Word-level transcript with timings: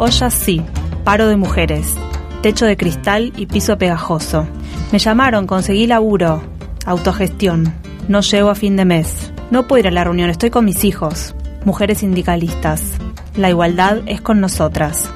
Olla 0.00 0.30
sí, 0.30 0.62
paro 1.02 1.26
de 1.26 1.36
mujeres, 1.36 1.96
techo 2.40 2.66
de 2.66 2.76
cristal 2.76 3.32
y 3.36 3.46
piso 3.46 3.78
pegajoso. 3.78 4.46
Me 4.92 5.00
llamaron, 5.00 5.48
conseguí 5.48 5.88
laburo, 5.88 6.40
autogestión. 6.86 7.74
No 8.06 8.20
llego 8.20 8.48
a 8.48 8.54
fin 8.54 8.76
de 8.76 8.84
mes. 8.84 9.32
No 9.50 9.66
puedo 9.66 9.80
ir 9.80 9.88
a 9.88 9.90
la 9.90 10.04
reunión, 10.04 10.30
estoy 10.30 10.50
con 10.50 10.64
mis 10.64 10.84
hijos. 10.84 11.34
Mujeres 11.64 11.98
sindicalistas. 11.98 12.92
La 13.36 13.50
igualdad 13.50 13.98
es 14.06 14.20
con 14.20 14.40
nosotras. 14.40 15.10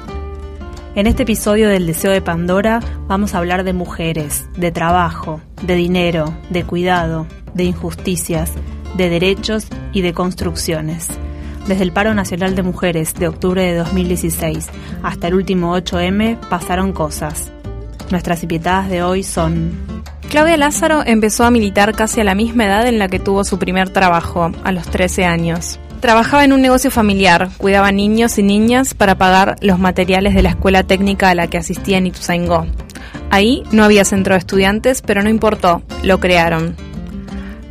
En 0.96 1.06
este 1.06 1.22
episodio 1.22 1.68
del 1.68 1.86
Deseo 1.86 2.10
de 2.10 2.20
Pandora 2.20 2.80
vamos 3.06 3.34
a 3.34 3.38
hablar 3.38 3.62
de 3.62 3.74
mujeres, 3.74 4.46
de 4.56 4.72
trabajo, 4.72 5.40
de 5.62 5.76
dinero, 5.76 6.34
de 6.50 6.64
cuidado, 6.64 7.28
de 7.54 7.62
injusticias, 7.62 8.52
de 8.96 9.08
derechos 9.08 9.68
y 9.92 10.00
de 10.00 10.12
construcciones. 10.12 11.08
Desde 11.66 11.84
el 11.84 11.92
paro 11.92 12.12
nacional 12.14 12.56
de 12.56 12.62
mujeres 12.62 13.14
de 13.14 13.28
octubre 13.28 13.62
de 13.62 13.76
2016 13.76 14.68
hasta 15.02 15.28
el 15.28 15.34
último 15.34 15.76
8M 15.76 16.38
pasaron 16.48 16.92
cosas. 16.92 17.52
Nuestras 18.10 18.42
invitadas 18.42 18.90
de 18.90 19.02
hoy 19.02 19.22
son... 19.22 19.72
Claudia 20.28 20.56
Lázaro 20.56 21.02
empezó 21.04 21.44
a 21.44 21.50
militar 21.50 21.94
casi 21.94 22.20
a 22.20 22.24
la 22.24 22.34
misma 22.34 22.64
edad 22.64 22.86
en 22.86 22.98
la 22.98 23.08
que 23.08 23.18
tuvo 23.18 23.44
su 23.44 23.58
primer 23.58 23.90
trabajo, 23.90 24.50
a 24.64 24.72
los 24.72 24.86
13 24.86 25.24
años. 25.24 25.78
Trabajaba 26.00 26.44
en 26.44 26.52
un 26.52 26.62
negocio 26.62 26.90
familiar, 26.90 27.50
cuidaba 27.58 27.92
niños 27.92 28.38
y 28.38 28.42
niñas 28.42 28.94
para 28.94 29.16
pagar 29.16 29.56
los 29.60 29.78
materiales 29.78 30.34
de 30.34 30.42
la 30.42 30.48
escuela 30.48 30.82
técnica 30.82 31.28
a 31.28 31.34
la 31.34 31.48
que 31.48 31.58
asistía 31.58 31.98
en 31.98 32.08
Ituzaingó. 32.08 32.66
Ahí 33.30 33.62
no 33.72 33.84
había 33.84 34.04
centro 34.04 34.34
de 34.34 34.40
estudiantes, 34.40 35.00
pero 35.00 35.22
no 35.22 35.28
importó, 35.28 35.82
lo 36.02 36.18
crearon. 36.18 36.76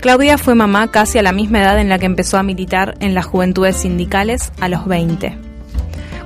Claudia 0.02 0.39
fue 0.39 0.55
mamá 0.55 0.89
casi 0.89 1.19
a 1.19 1.21
la 1.21 1.31
misma 1.31 1.61
edad 1.61 1.80
en 1.80 1.88
la 1.88 1.99
que 1.99 2.07
empezó 2.07 2.39
a 2.39 2.44
militar 2.44 2.95
en 3.02 3.13
las 3.13 3.27
juventudes 3.27 3.75
sindicales 3.75 4.52
a 4.59 4.67
los 4.67 4.88
20. 4.88 5.38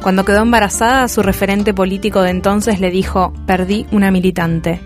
Cuando 0.02 0.24
quedó 0.24 0.44
embarazada, 0.44 1.06
su 1.10 1.22
referente 1.22 1.74
político 1.74 2.22
de 2.22 2.30
entonces 2.30 2.80
le 2.80 2.90
dijo, 2.90 3.34
perdí 3.46 3.86
una 3.92 4.12
militante. 4.12 4.80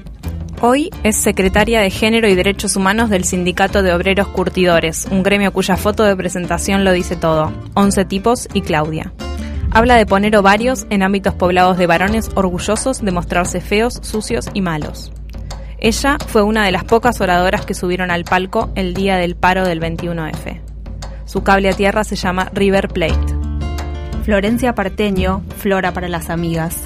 Hoy 0.59 0.89
es 1.03 1.17
secretaria 1.17 1.81
de 1.81 1.91
Género 1.91 2.27
y 2.29 2.33
Derechos 2.33 2.75
Humanos 2.75 3.11
del 3.11 3.25
Sindicato 3.25 3.83
de 3.83 3.93
Obreros 3.93 4.29
Curtidores, 4.29 5.07
un 5.11 5.21
gremio 5.21 5.53
cuya 5.53 5.77
foto 5.77 6.03
de 6.03 6.15
presentación 6.15 6.83
lo 6.83 6.91
dice 6.91 7.15
todo, 7.15 7.53
11 7.75 8.05
tipos 8.05 8.49
y 8.55 8.61
Claudia. 8.61 9.13
Habla 9.69 9.97
de 9.97 10.07
poner 10.07 10.35
ovarios 10.35 10.87
en 10.89 11.03
ámbitos 11.03 11.35
poblados 11.35 11.77
de 11.77 11.85
varones 11.85 12.31
orgullosos 12.33 13.05
de 13.05 13.11
mostrarse 13.11 13.61
feos, 13.61 13.99
sucios 14.01 14.49
y 14.55 14.61
malos. 14.61 15.11
Ella 15.81 16.17
fue 16.27 16.43
una 16.43 16.65
de 16.65 16.71
las 16.71 16.83
pocas 16.83 17.21
oradoras 17.21 17.65
que 17.65 17.73
subieron 17.73 18.11
al 18.11 18.23
palco 18.23 18.69
el 18.75 18.93
día 18.93 19.17
del 19.17 19.35
paro 19.35 19.65
del 19.65 19.79
21F. 19.79 20.61
Su 21.25 21.43
cable 21.43 21.69
a 21.69 21.73
tierra 21.73 22.03
se 22.03 22.15
llama 22.15 22.49
River 22.53 22.89
Plate. 22.89 23.35
Florencia 24.23 24.75
Parteño, 24.75 25.43
Flora 25.57 25.93
para 25.93 26.09
las 26.09 26.29
amigas. 26.29 26.77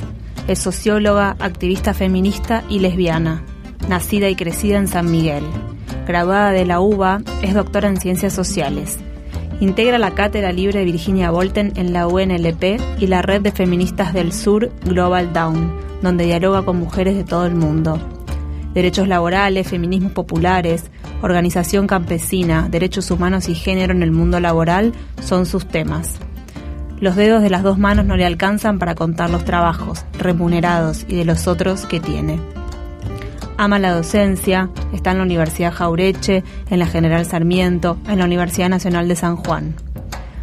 Es 0.47 0.59
socióloga, 0.59 1.35
activista 1.39 1.93
feminista 1.93 2.63
y 2.69 2.79
lesbiana 2.79 3.43
nacida 3.87 4.29
y 4.29 4.35
crecida 4.35 4.77
en 4.77 4.87
San 4.87 5.09
Miguel. 5.11 5.43
Graduada 6.07 6.51
de 6.51 6.65
la 6.65 6.79
UBA, 6.79 7.21
es 7.41 7.53
doctora 7.53 7.89
en 7.89 7.99
Ciencias 7.99 8.33
Sociales. 8.33 8.97
Integra 9.59 9.97
la 9.97 10.11
Cátedra 10.11 10.51
Libre 10.51 10.79
de 10.79 10.85
Virginia 10.85 11.31
Bolten 11.31 11.73
en 11.75 11.93
la 11.93 12.07
UNLP 12.07 12.81
y 12.99 13.07
la 13.07 13.21
Red 13.21 13.41
de 13.41 13.51
Feministas 13.51 14.13
del 14.13 14.33
Sur 14.33 14.71
Global 14.83 15.31
Down, 15.31 15.73
donde 16.01 16.25
dialoga 16.25 16.63
con 16.63 16.77
mujeres 16.77 17.15
de 17.15 17.23
todo 17.23 17.45
el 17.45 17.55
mundo. 17.55 17.99
Derechos 18.73 19.07
laborales, 19.07 19.67
feminismos 19.67 20.13
populares, 20.13 20.89
organización 21.21 21.85
campesina, 21.87 22.67
derechos 22.69 23.11
humanos 23.11 23.49
y 23.49 23.55
género 23.55 23.93
en 23.93 24.03
el 24.03 24.11
mundo 24.11 24.39
laboral 24.39 24.93
son 25.21 25.45
sus 25.45 25.67
temas. 25.67 26.17
Los 26.99 27.15
dedos 27.15 27.43
de 27.43 27.49
las 27.49 27.63
dos 27.63 27.77
manos 27.77 28.05
no 28.05 28.15
le 28.15 28.25
alcanzan 28.25 28.79
para 28.79 28.95
contar 28.95 29.29
los 29.29 29.45
trabajos, 29.45 30.05
remunerados 30.17 31.05
y 31.07 31.15
de 31.15 31.25
los 31.25 31.47
otros 31.47 31.85
que 31.85 31.99
tiene. 31.99 32.39
Ama 33.57 33.77
la 33.77 33.93
docencia, 33.93 34.69
está 34.93 35.11
en 35.11 35.17
la 35.17 35.23
Universidad 35.23 35.73
Jaureche, 35.73 36.43
en 36.69 36.79
la 36.79 36.87
General 36.87 37.25
Sarmiento, 37.25 37.97
en 38.07 38.19
la 38.19 38.25
Universidad 38.25 38.69
Nacional 38.69 39.07
de 39.07 39.15
San 39.15 39.35
Juan. 39.35 39.75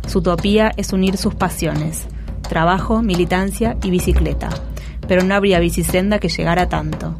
Su 0.07 0.19
utopía 0.19 0.73
es 0.77 0.93
unir 0.93 1.17
sus 1.17 1.35
pasiones, 1.35 2.07
trabajo, 2.49 3.03
militancia 3.03 3.77
y 3.83 3.91
bicicleta, 3.91 4.51
pero 5.09 5.25
no 5.25 5.35
habría 5.35 5.61
bicisenda 5.61 6.19
que 6.19 6.29
llegara 6.29 6.69
tanto, 6.69 7.17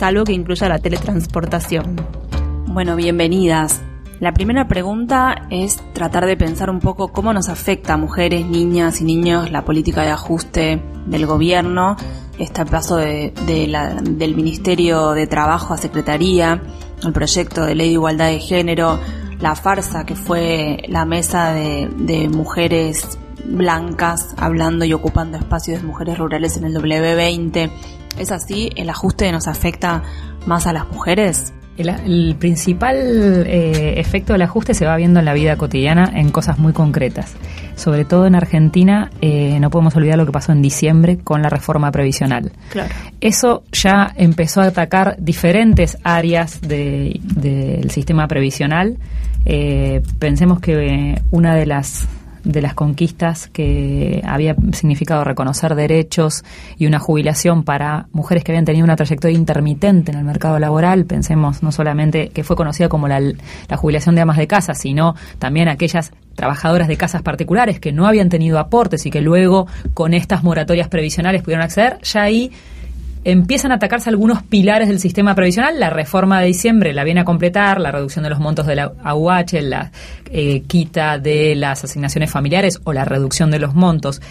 salvo 0.00 0.24
que 0.24 0.32
incluya 0.32 0.66
la 0.66 0.78
teletransportación. 0.78 1.94
Bueno, 2.68 2.96
bienvenidas. 2.96 3.82
La 4.18 4.32
primera 4.32 4.66
pregunta 4.66 5.46
es 5.50 5.78
tratar 5.92 6.24
de 6.24 6.38
pensar 6.38 6.70
un 6.70 6.80
poco 6.80 7.08
cómo 7.08 7.34
nos 7.34 7.50
afecta 7.50 7.92
a 7.92 7.96
mujeres, 7.98 8.46
niñas 8.46 9.02
y 9.02 9.04
niños 9.04 9.50
la 9.50 9.66
política 9.66 10.00
de 10.00 10.10
ajuste 10.10 10.82
del 11.04 11.26
gobierno 11.26 11.98
este 12.38 12.64
paso 12.64 12.96
de, 12.96 13.34
del 13.36 14.34
Ministerio 14.34 15.10
de 15.10 15.26
Trabajo 15.26 15.74
a 15.74 15.76
Secretaría, 15.76 16.62
el 17.04 17.12
proyecto 17.12 17.66
de 17.66 17.74
ley 17.74 17.88
de 17.88 17.92
igualdad 17.92 18.28
de 18.28 18.38
género, 18.38 18.98
la 19.38 19.54
farsa 19.54 20.06
que 20.06 20.14
fue 20.14 20.82
la 20.88 21.04
mesa 21.04 21.52
de, 21.52 22.30
mujeres 22.32 23.18
blancas 23.44 24.34
hablando 24.38 24.86
y 24.86 24.94
ocupando 24.94 25.36
espacios 25.36 25.82
de 25.82 25.86
mujeres 25.86 26.16
rurales 26.16 26.56
en 26.56 26.64
el 26.64 26.74
W20. 26.74 27.70
¿Es 28.18 28.30
así? 28.32 28.70
¿El 28.76 28.90
ajuste 28.90 29.30
nos 29.32 29.48
afecta 29.48 30.02
más 30.46 30.66
a 30.66 30.72
las 30.72 30.88
mujeres? 30.88 31.52
El, 31.76 32.36
principal 32.38 32.96
eh, 33.46 33.94
efecto 33.96 34.34
del 34.34 34.42
ajuste 34.42 34.74
se 34.74 34.84
va 34.84 34.96
viendo 34.96 35.18
en 35.20 35.24
la 35.24 35.32
vida 35.32 35.56
cotidiana 35.56 36.10
en 36.14 36.30
cosas 36.30 36.58
muy 36.58 36.72
concretas. 36.72 37.34
Sobre 37.74 38.04
todo 38.04 38.26
en 38.26 38.34
Argentina, 38.34 39.10
eh, 39.22 39.58
no 39.60 39.70
podemos 39.70 39.96
olvidar 39.96 40.18
lo 40.18 40.26
que 40.26 40.32
pasó 40.32 40.52
en 40.52 40.60
diciembre 40.60 41.18
con 41.18 41.40
la 41.40 41.48
reforma 41.48 41.90
previsional. 41.90 42.52
Claro. 42.70 42.92
Eso 43.20 43.62
ya 43.72 44.12
empezó 44.16 44.60
a 44.60 44.66
atacar 44.66 45.16
diferentes 45.18 45.96
áreas 46.04 46.60
del 46.60 47.90
sistema 47.90 48.28
previsional. 48.28 48.98
Eh, 49.46 50.02
pensemos 50.18 50.60
que 50.60 51.18
una 51.30 51.54
de 51.54 51.64
las 51.64 52.06
de 52.44 52.62
las 52.62 52.74
conquistas 52.74 53.48
que 53.48 54.22
había 54.24 54.54
significado 54.72 55.24
reconocer 55.24 55.74
derechos 55.74 56.44
y 56.78 56.86
una 56.86 56.98
jubilación 56.98 57.64
para 57.64 58.06
mujeres 58.12 58.44
que 58.44 58.52
habían 58.52 58.64
tenido 58.64 58.84
una 58.84 58.96
trayectoria 58.96 59.36
intermitente 59.36 60.12
en 60.12 60.18
el 60.18 60.24
mercado 60.24 60.58
laboral. 60.58 61.04
Pensemos 61.04 61.62
no 61.62 61.72
solamente 61.72 62.28
que 62.28 62.44
fue 62.44 62.56
conocida 62.56 62.88
como 62.88 63.08
la, 63.08 63.20
la 63.20 63.76
jubilación 63.76 64.14
de 64.14 64.22
amas 64.22 64.36
de 64.36 64.46
casa, 64.46 64.74
sino 64.74 65.14
también 65.38 65.68
aquellas 65.68 66.12
trabajadoras 66.34 66.88
de 66.88 66.96
casas 66.96 67.22
particulares 67.22 67.80
que 67.80 67.92
no 67.92 68.06
habían 68.06 68.28
tenido 68.28 68.58
aportes 68.58 69.04
y 69.06 69.10
que 69.10 69.20
luego 69.20 69.66
con 69.94 70.14
estas 70.14 70.42
moratorias 70.42 70.88
previsionales 70.88 71.42
pudieron 71.42 71.64
acceder, 71.64 71.98
ya 72.02 72.22
ahí 72.22 72.50
empiezan 73.24 73.72
a 73.72 73.76
atacarse 73.76 74.08
algunos 74.08 74.42
pilares 74.42 74.88
del 74.88 74.98
sistema 74.98 75.34
previsional. 75.34 75.78
La 75.78 75.90
reforma 75.90 76.40
de 76.40 76.46
diciembre 76.46 76.92
la 76.92 77.04
viene 77.04 77.20
a 77.20 77.24
completar, 77.24 77.80
la 77.80 77.90
reducción 77.90 78.22
de 78.22 78.30
los 78.30 78.40
montos 78.40 78.66
de 78.66 78.76
la 78.76 78.92
AUH, 79.02 79.60
la 79.62 79.90
eh, 80.30 80.62
quita 80.62 81.18
de 81.18 81.54
las 81.54 81.84
asignaciones 81.84 82.30
familiares 82.30 82.80
o 82.84 82.92
la 82.92 83.04
reducción 83.04 83.50
de 83.50 83.58
los 83.58 83.74
montos, 83.74 84.22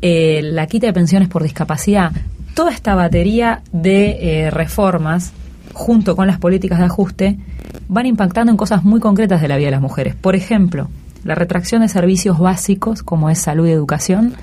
eh, 0.00 0.40
la 0.42 0.66
quita 0.66 0.86
de 0.86 0.92
pensiones 0.92 1.28
por 1.28 1.42
discapacidad. 1.42 2.12
Toda 2.54 2.70
esta 2.70 2.94
batería 2.94 3.62
de 3.72 4.44
eh, 4.46 4.50
reformas, 4.50 5.32
junto 5.74 6.16
con 6.16 6.26
las 6.26 6.38
políticas 6.38 6.78
de 6.78 6.86
ajuste, 6.86 7.38
van 7.88 8.06
impactando 8.06 8.50
en 8.50 8.56
cosas 8.56 8.82
muy 8.82 9.00
concretas 9.00 9.42
de 9.42 9.48
la 9.48 9.56
vida 9.56 9.66
de 9.66 9.72
las 9.72 9.82
mujeres. 9.82 10.14
Por 10.14 10.34
ejemplo, 10.34 10.88
la 11.22 11.34
retracción 11.34 11.82
de 11.82 11.88
servicios 11.88 12.38
básicos 12.38 13.02
como 13.02 13.28
es 13.28 13.38
salud 13.38 13.66
y 13.66 13.72
educación, 13.72 14.34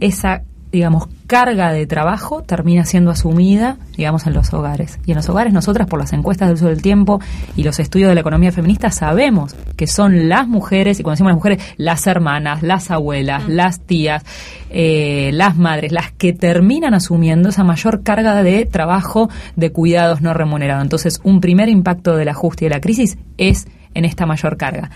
esa 0.00 0.44
digamos, 0.70 1.08
carga 1.26 1.72
de 1.72 1.86
trabajo 1.86 2.42
termina 2.42 2.84
siendo 2.84 3.10
asumida, 3.10 3.76
digamos, 3.96 4.26
en 4.26 4.34
los 4.34 4.52
hogares. 4.52 4.98
Y 5.06 5.12
en 5.12 5.16
los 5.16 5.28
hogares 5.28 5.52
nosotras, 5.52 5.86
por 5.86 5.98
las 5.98 6.12
encuestas 6.12 6.48
del 6.48 6.56
uso 6.56 6.66
del 6.66 6.82
tiempo 6.82 7.20
y 7.56 7.62
los 7.62 7.78
estudios 7.78 8.08
de 8.08 8.14
la 8.14 8.20
economía 8.20 8.52
feminista, 8.52 8.90
sabemos 8.90 9.54
que 9.76 9.86
son 9.86 10.28
las 10.28 10.48
mujeres, 10.48 11.00
y 11.00 11.02
cuando 11.02 11.14
decimos 11.14 11.30
las 11.30 11.36
mujeres, 11.36 11.62
las 11.76 12.06
hermanas, 12.06 12.62
las 12.62 12.90
abuelas, 12.90 13.48
las 13.48 13.80
tías, 13.80 14.24
eh, 14.70 15.30
las 15.32 15.56
madres, 15.56 15.92
las 15.92 16.12
que 16.12 16.32
terminan 16.32 16.94
asumiendo 16.94 17.48
esa 17.48 17.64
mayor 17.64 18.02
carga 18.02 18.42
de 18.42 18.66
trabajo 18.66 19.28
de 19.56 19.72
cuidados 19.72 20.20
no 20.20 20.34
remunerados. 20.34 20.82
Entonces, 20.82 21.20
un 21.24 21.40
primer 21.40 21.68
impacto 21.68 22.16
del 22.16 22.28
ajuste 22.28 22.64
y 22.64 22.68
de 22.68 22.74
la 22.74 22.80
crisis 22.80 23.18
es 23.36 23.66
en 23.94 24.04
esta 24.04 24.26
mayor 24.26 24.56
carga 24.56 24.90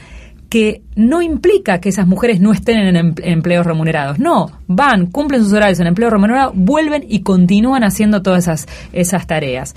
que 0.53 0.83
no 0.97 1.23
implica 1.23 1.81
que 1.81 1.89
esas 1.89 2.07
mujeres 2.07 2.39
no 2.39 2.53
estén 2.53 2.95
en 2.95 3.15
empleos 3.23 3.65
remunerados. 3.65 4.19
No, 4.19 4.51
van, 4.67 5.07
cumplen 5.07 5.43
sus 5.43 5.55
horarios 5.55 5.81
en 5.81 5.87
empleo 5.87 6.11
remunerado, 6.11 6.53
vuelven 6.55 7.07
y 7.09 7.21
continúan 7.21 7.85
haciendo 7.85 8.21
todas 8.21 8.45
esas, 8.45 8.69
esas 8.93 9.27
tareas. 9.27 9.75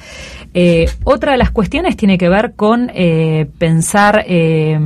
Eh, 0.53 0.89
otra 1.05 1.33
de 1.33 1.37
las 1.37 1.51
cuestiones 1.51 1.95
tiene 1.95 2.17
que 2.17 2.27
ver 2.27 2.55
con 2.55 2.91
eh, 2.93 3.47
pensar 3.57 4.25
eh, 4.27 4.77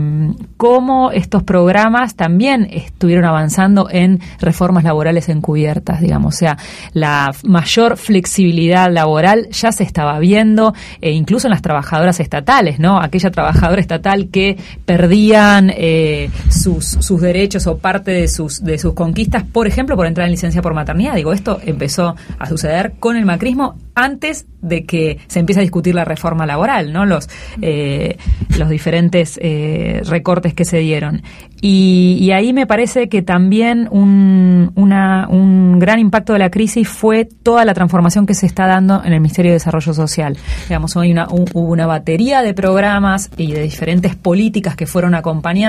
cómo 0.57 1.11
estos 1.11 1.41
programas 1.41 2.15
también 2.15 2.67
estuvieron 2.71 3.25
avanzando 3.25 3.87
en 3.89 4.19
reformas 4.39 4.83
laborales 4.83 5.27
encubiertas, 5.29 6.01
digamos. 6.01 6.35
O 6.35 6.37
sea, 6.37 6.57
la 6.93 7.31
mayor 7.43 7.97
flexibilidad 7.97 8.91
laboral 8.91 9.49
ya 9.49 9.71
se 9.71 9.83
estaba 9.83 10.19
viendo, 10.19 10.75
incluso 11.01 11.47
en 11.47 11.51
las 11.51 11.63
trabajadoras 11.63 12.19
estatales, 12.19 12.79
¿no? 12.79 13.01
Aquella 13.01 13.31
trabajadora 13.31 13.81
estatal 13.81 14.29
que 14.29 14.57
perdían 14.85 15.71
eh, 15.81 16.29
sus, 16.49 17.21
derechos 17.21 17.65
o 17.65 17.77
parte 17.77 18.11
de 18.11 18.27
sus, 18.27 18.61
de 18.61 18.77
sus 18.77 18.93
conquistas, 18.93 19.43
por 19.43 19.65
ejemplo, 19.65 19.95
por 19.95 20.07
entrar 20.07 20.25
en 20.27 20.31
licencia 20.31 20.61
por 20.61 20.73
maternidad. 20.73 21.15
Digo, 21.15 21.31
esto 21.31 21.61
empezó 21.65 22.17
a 22.37 22.49
suceder 22.49 22.95
con 22.99 23.15
el 23.15 23.25
macrismo 23.25 23.77
antes 23.95 24.45
de 24.61 24.83
que 24.85 25.19
se 25.27 25.39
empiece 25.39 25.61
a 25.61 25.61
discutir 25.61 25.95
la 25.95 26.03
reforma 26.03 26.45
laboral, 26.45 26.91
¿no? 26.91 27.05
Los, 27.05 27.29
eh, 27.61 28.17
los 28.57 28.69
diferentes 28.69 29.39
eh, 29.41 30.01
recortes 30.05 30.53
que 30.53 30.65
se 30.65 30.79
dieron. 30.79 31.21
Y, 31.61 32.29
ahí 32.31 32.53
me 32.53 32.67
parece 32.67 33.09
que 33.09 33.21
también 33.21 33.87
un, 33.91 34.71
una, 34.75 35.27
un 35.29 35.79
gran 35.79 35.99
impacto 35.99 36.33
de 36.33 36.39
la 36.39 36.51
crisis 36.51 36.87
fue 36.87 37.25
toda 37.25 37.65
la 37.65 37.73
transformación 37.73 38.25
que 38.25 38.33
se 38.33 38.45
está 38.45 38.67
dando 38.67 39.01
en 39.03 39.13
el 39.13 39.19
Ministerio 39.19 39.51
de 39.51 39.55
Desarrollo 39.55 39.93
Social. 39.93 40.37
Digamos, 40.67 40.95
hoy 40.95 41.11
una, 41.11 41.27
hubo 41.29 41.61
una 41.61 41.87
batería 41.87 42.41
de 42.41 42.53
programas 42.53 43.29
y 43.35 43.51
de 43.51 43.63
diferentes 43.63 44.15
políticas 44.15 44.75
que 44.75 44.85
fueron 44.85 45.15
acompañando 45.15 45.68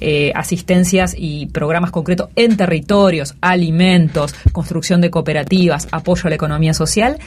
eh, 0.00 0.32
asistencias 0.34 1.14
y 1.16 1.46
programas 1.46 1.90
concretos 1.90 2.28
en 2.36 2.56
territorios, 2.56 3.34
alimentos, 3.40 4.34
construcción 4.52 5.00
de 5.00 5.10
cooperativas, 5.10 5.88
apoyo 5.90 6.26
a 6.26 6.28
la 6.30 6.36
economía 6.36 6.74
social 6.74 7.18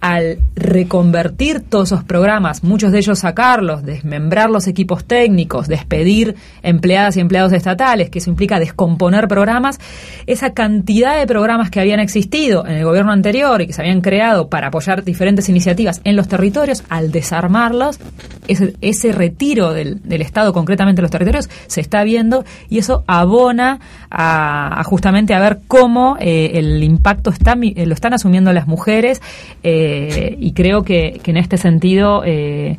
al 0.00 0.38
reconvertir 0.54 1.60
todos 1.60 1.88
esos 1.88 2.04
programas, 2.04 2.62
muchos 2.62 2.92
de 2.92 2.98
ellos 2.98 3.18
sacarlos, 3.18 3.82
desmembrar 3.84 4.50
los 4.50 4.66
equipos 4.66 5.04
técnicos, 5.04 5.66
despedir 5.66 6.36
empleadas 6.62 7.16
y 7.16 7.20
empleados 7.20 7.52
estatales, 7.52 8.10
que 8.10 8.18
eso 8.18 8.30
implica 8.30 8.60
descomponer 8.60 9.28
programas, 9.28 9.78
esa 10.26 10.52
cantidad 10.52 11.18
de 11.18 11.26
programas 11.26 11.70
que 11.70 11.80
habían 11.80 12.00
existido 12.00 12.66
en 12.66 12.76
el 12.76 12.84
gobierno 12.84 13.12
anterior 13.12 13.60
y 13.60 13.66
que 13.66 13.72
se 13.72 13.82
habían 13.82 14.00
creado 14.00 14.48
para 14.48 14.68
apoyar 14.68 15.04
diferentes 15.04 15.48
iniciativas 15.48 16.00
en 16.04 16.16
los 16.16 16.28
territorios, 16.28 16.84
al 16.88 17.10
desarmarlos, 17.10 17.98
ese, 18.46 19.12
retiro 19.12 19.72
del, 19.72 20.00
Estado, 20.18 20.52
concretamente 20.52 21.00
los 21.00 21.10
territorios, 21.10 21.48
se 21.66 21.80
está 21.80 22.02
viendo 22.04 22.44
y 22.68 22.78
eso 22.78 23.04
abona 23.06 23.80
a, 24.10 24.82
justamente 24.84 25.34
a 25.34 25.38
ver 25.38 25.60
cómo 25.68 26.16
eh, 26.18 26.52
el 26.54 26.82
impacto 26.82 27.30
está, 27.30 27.56
eh, 27.60 27.86
lo 27.86 27.94
están 27.94 28.14
asumiendo 28.14 28.52
las 28.52 28.66
mujeres. 28.66 29.22
Eh, 29.62 29.87
eh, 29.88 30.36
y 30.38 30.52
creo 30.52 30.82
que, 30.82 31.20
en 31.24 31.36
este 31.36 31.56
sentido 31.56 32.22
eh, 32.24 32.76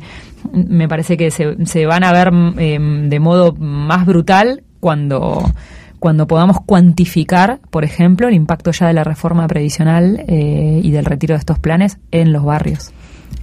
me 0.52 0.88
parece 0.88 1.16
que 1.16 1.30
se, 1.30 1.86
van 1.86 2.04
a 2.04 2.12
ver 2.12 2.28
em, 2.58 3.08
de 3.08 3.20
modo 3.20 3.52
más 3.52 4.06
brutal 4.06 4.62
cuando 4.80 5.44
cuando 6.00 6.26
podamos 6.26 6.56
cuantificar, 6.64 7.60
por 7.70 7.84
ejemplo, 7.84 8.26
el 8.26 8.34
impacto 8.34 8.72
ya 8.72 8.88
de 8.88 8.94
la 8.94 9.04
reforma 9.04 9.46
previsional 9.46 10.24
eh, 10.26 10.80
y 10.82 10.90
del 10.90 11.04
retiro 11.04 11.34
de 11.34 11.40
estos 11.40 11.58
planes 11.58 11.98
en 12.10 12.32
los 12.32 12.42
barrios. 12.42 12.90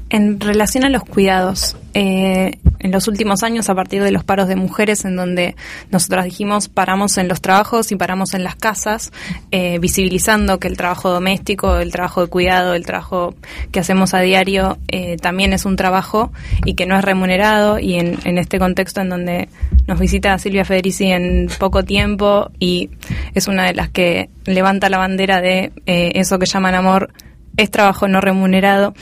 En 0.10 0.40
relación 0.40 0.86
a 0.86 0.90
los 0.90 1.04
cuidados, 1.04 1.76
eh, 1.94 2.60
en 2.80 2.92
los 2.92 3.10
últimos 3.10 3.44
años, 3.44 3.70
a 3.70 3.76
partir 3.76 4.02
de 4.02 4.12
los 4.12 4.24
paros 4.24 4.48
de 4.48 4.56
mujeres, 4.56 5.04
en 5.04 5.18
donde 5.18 5.56
nosotras 5.92 6.24
dijimos 6.24 6.70
paramos 6.70 7.18
en 7.18 7.28
los 7.28 7.42
trabajos 7.42 7.92
y 7.92 7.96
paramos 7.96 8.34
en 8.34 8.44
las 8.44 8.56
casas, 8.56 9.12
eh, 9.52 9.80
visibilizando 9.80 10.60
que 10.60 10.70
el 10.70 10.78
trabajo 10.78 11.10
doméstico, 11.10 11.78
el 11.78 11.92
trabajo 11.92 12.22
de 12.22 12.28
cuidado, 12.28 12.74
el 12.74 12.86
trabajo 12.86 13.36
que 13.72 13.82
hacemos 13.82 14.14
a 14.14 14.22
diario 14.22 14.78
eh, 14.88 15.18
también 15.18 15.52
es 15.52 15.66
un 15.66 15.76
trabajo 15.76 16.32
y 16.64 16.76
que 16.76 16.86
no 16.86 16.98
es 16.98 17.04
remunerado. 17.04 17.78
Y 17.78 17.96
en, 17.96 18.18
en 18.24 18.38
este 18.38 18.60
contexto 18.60 19.02
en 19.02 19.10
donde 19.10 19.50
nos 19.88 20.00
visita 20.00 20.38
Silvia 20.38 20.64
Federici 20.64 21.12
en 21.12 21.50
poco 21.60 21.84
tiempo 21.84 22.52
y 22.60 22.92
es 23.34 23.48
una 23.48 23.66
de 23.66 23.74
las 23.74 23.90
que 23.90 24.30
levanta 24.46 24.90
la 24.90 25.00
bandera 25.00 25.42
de 25.42 25.74
eso 25.86 26.40
que 26.40 26.46
llaman 26.46 26.76
amor 26.76 27.12
es 27.58 27.72
trabajo 27.72 28.08
no 28.08 28.22
remunerado. 28.22 28.94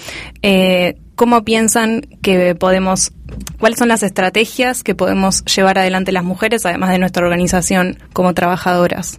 Eh, 0.42 0.98
¿Cómo 1.16 1.46
piensan 1.46 2.02
que 2.22 2.56
podemos, 2.56 3.14
cuáles 3.60 3.80
son 3.80 3.88
las 3.88 4.04
estrategias 4.04 4.84
que 4.84 4.96
podemos 4.96 5.46
llevar 5.46 5.78
adelante 5.78 6.12
las 6.12 6.24
mujeres, 6.24 6.66
además 6.66 6.90
de 6.90 7.00
nuestra 7.00 7.24
organización 7.24 8.00
como 8.12 8.34
trabajadoras? 8.34 9.18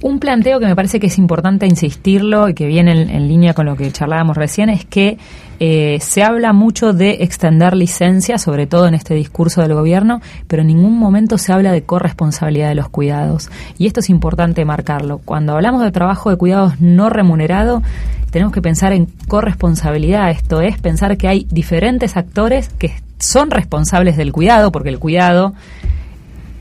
Un 0.00 0.18
planteo 0.18 0.58
que 0.58 0.66
me 0.66 0.74
parece 0.74 0.98
que 0.98 1.06
es 1.06 1.18
importante 1.18 1.64
insistirlo 1.64 2.48
y 2.48 2.54
que 2.54 2.66
viene 2.66 2.92
en, 2.92 3.28
línea 3.28 3.54
con 3.54 3.66
lo 3.66 3.76
que 3.76 3.92
charlábamos 3.92 4.36
recién 4.36 4.70
es 4.70 4.84
que 4.84 5.18
eh, 5.60 5.98
se 6.00 6.24
habla 6.24 6.52
mucho 6.52 6.92
de 6.92 7.18
extender 7.20 7.76
licencias, 7.76 8.42
sobre 8.42 8.66
todo 8.66 8.88
en 8.88 8.94
este 8.94 9.14
discurso 9.14 9.62
del 9.62 9.74
gobierno, 9.74 10.20
pero 10.48 10.62
en 10.62 10.68
ningún 10.68 10.98
momento 10.98 11.38
se 11.38 11.52
habla 11.52 11.70
de 11.70 11.82
corresponsabilidad 11.82 12.70
de 12.70 12.74
los 12.74 12.88
cuidados. 12.88 13.50
Y 13.78 13.86
esto 13.86 14.00
es 14.00 14.10
importante 14.10 14.64
marcarlo. 14.64 15.20
Cuando 15.24 15.54
hablamos 15.54 15.82
de 15.82 15.92
trabajo 15.92 16.30
de 16.30 16.36
cuidados 16.36 16.80
no 16.80 17.08
remunerado, 17.08 17.82
tenemos 18.30 18.52
que 18.52 18.62
pensar 18.62 18.92
en 18.92 19.06
corresponsabilidad. 19.28 20.30
Esto 20.30 20.60
es 20.60 20.78
pensar 20.78 21.16
que 21.16 21.28
hay 21.28 21.46
diferentes 21.50 22.16
actores 22.16 22.68
que 22.70 22.94
son 23.20 23.50
responsables 23.50 24.16
del 24.16 24.32
cuidado, 24.32 24.72
porque 24.72 24.88
el 24.88 24.98
cuidado 24.98 25.54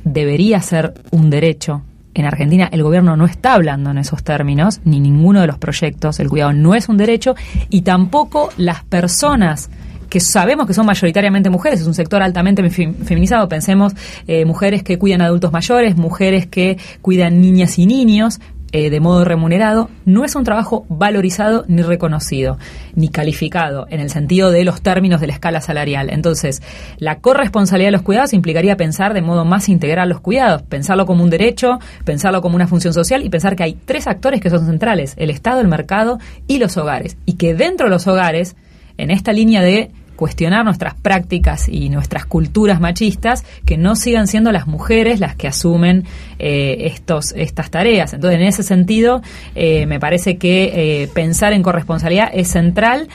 debería 0.04 0.62
ser 0.62 0.94
un 1.10 1.31
derecho 1.31 1.81
en 2.22 2.28
Argentina 2.28 2.69
el 2.72 2.84
gobierno 2.84 3.16
no 3.16 3.25
está 3.25 3.54
hablando 3.54 3.92
en 3.92 3.98
esos 3.98 4.24
términos, 4.24 4.81
ni 4.86 5.00
ninguno 5.00 5.42
de 5.42 5.48
los 5.48 5.58
proyectos, 5.58 6.19
el 6.19 6.30
cuidado 6.30 6.54
no 6.54 6.75
es 6.75 6.90
un 6.90 6.98
derecho, 6.98 7.36
y 7.69 7.81
tampoco 7.81 8.50
las 8.58 8.84
personas 8.84 9.69
que 10.10 10.19
sabemos 10.19 10.68
que 10.68 10.74
son 10.74 10.86
mayoritariamente 10.86 11.50
mujeres, 11.50 11.81
es 11.81 11.88
un 11.88 11.94
sector 11.94 12.22
altamente 12.22 12.68
feminizado, 12.69 13.48
pensemos 13.50 13.94
eh, 14.28 14.46
mujeres 14.46 14.84
que 14.84 14.98
cuidan 14.98 15.22
adultos 15.22 15.52
mayores, 15.52 15.98
mujeres 15.98 16.48
que 16.48 16.78
cuidan 17.02 17.42
niñas 17.42 17.78
y 17.78 17.86
niños, 17.86 18.40
eh, 18.72 18.90
de 18.90 19.00
modo 19.00 19.24
remunerado, 19.24 19.90
no 20.06 20.25
es 20.25 20.36
un 20.36 20.44
trabajo 20.44 20.86
valorizado 20.90 21.64
ni 21.68 21.81
reconocido, 21.81 22.58
ni 22.96 23.10
calificado 23.10 23.88
en 23.90 24.00
el 24.00 24.10
sentido 24.10 24.52
de 24.52 24.64
los 24.64 24.81
términos 24.81 25.22
de 25.22 25.28
la 25.28 25.34
escala 25.34 25.62
salarial. 25.62 26.10
Entonces, 26.10 26.62
la 26.98 27.19
corresponsabilidad 27.19 27.88
de 27.88 27.98
los 27.98 28.02
cuidados 28.02 28.34
implicaría 28.34 28.78
pensar 28.78 29.14
de 29.14 29.22
modo 29.22 29.46
más 29.46 29.69
integral 29.69 30.10
los 30.10 30.19
cuidados, 30.19 30.64
pensarlo 30.64 31.06
como 31.06 31.24
un 31.24 31.30
derecho, 31.30 31.80
pensarlo 32.04 32.42
como 32.42 32.56
una 32.56 32.68
función 32.68 32.94
social 32.94 33.24
y 33.24 33.30
pensar 33.30 33.56
que 33.56 33.64
hay 33.64 33.78
tres 33.86 34.07
actores 34.07 34.42
que 34.42 34.50
son 34.50 34.66
centrales, 34.66 35.14
el 35.18 35.30
Estado, 35.30 35.62
el 35.62 35.68
mercado 35.68 36.19
y 36.47 36.59
los 36.59 36.78
hogares. 36.78 37.18
Y 37.26 37.33
que 37.33 37.54
dentro 37.54 37.88
de 37.88 37.92
los 37.92 38.07
hogares, 38.07 38.56
en 38.97 39.12
esta 39.12 39.31
línea 39.31 39.62
de 39.62 39.92
cuestionar 40.18 40.66
nuestras 40.66 40.95
prácticas 40.95 41.69
y 41.69 41.88
nuestras 41.88 42.26
culturas 42.26 42.81
machistas, 42.81 43.45
que 43.66 43.78
no 43.78 43.95
sigan 43.95 44.28
siendo 44.28 44.52
las 44.52 44.68
mujeres 44.68 45.21
las 45.21 45.38
que 45.38 45.47
asumen 45.47 46.04
eh, 46.40 46.90
estos, 46.92 47.31
estas 47.38 47.71
tareas. 47.71 48.14
Entonces, 48.14 48.42
en 48.42 48.45
ese 48.45 48.64
sentido, 48.64 49.21
eh, 49.56 49.86
me 49.86 50.02
parece 50.02 50.38
que 50.38 51.04
eh, 51.04 51.07
pensar 51.14 51.54
en 51.54 51.64
corresponsabilidad 51.64 52.30
es 52.33 52.50
central 52.50 53.07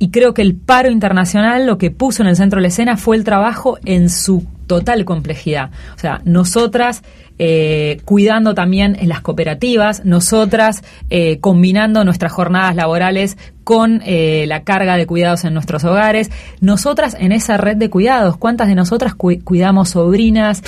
y 0.00 0.10
creo 0.10 0.34
que 0.34 0.42
el 0.42 0.56
paro 0.56 0.90
internacional 0.90 1.66
lo 1.66 1.78
que 1.78 1.90
puso 1.90 2.22
en 2.22 2.28
el 2.28 2.36
centro 2.36 2.56
de 2.56 2.62
la 2.62 2.68
escena 2.68 2.96
fue 2.96 3.16
el 3.16 3.24
trabajo 3.24 3.78
en 3.84 4.10
su 4.10 4.44
total 4.68 5.04
complejidad. 5.04 5.70
O 5.96 5.98
sea, 5.98 6.20
nosotras 6.24 7.02
eh, 7.40 8.00
cuidando 8.04 8.54
también 8.54 8.96
en 8.98 9.08
las 9.08 9.20
cooperativas, 9.20 10.04
nosotras 10.04 10.82
eh, 11.08 11.38
combinando 11.38 12.04
nuestras 12.04 12.32
jornadas 12.32 12.74
laborales 12.74 13.38
con 13.62 14.02
eh, 14.04 14.44
la 14.48 14.64
carga 14.64 14.96
de 14.96 15.06
cuidados 15.06 15.44
en 15.44 15.54
nuestros 15.54 15.84
hogares, 15.84 16.32
nosotras 16.60 17.16
en 17.18 17.30
esa 17.30 17.56
red 17.56 17.76
de 17.76 17.90
cuidados, 17.90 18.36
¿cuántas 18.38 18.66
de 18.66 18.74
nosotras 18.74 19.14
cuidamos 19.14 19.90
sobrinas, 19.90 20.64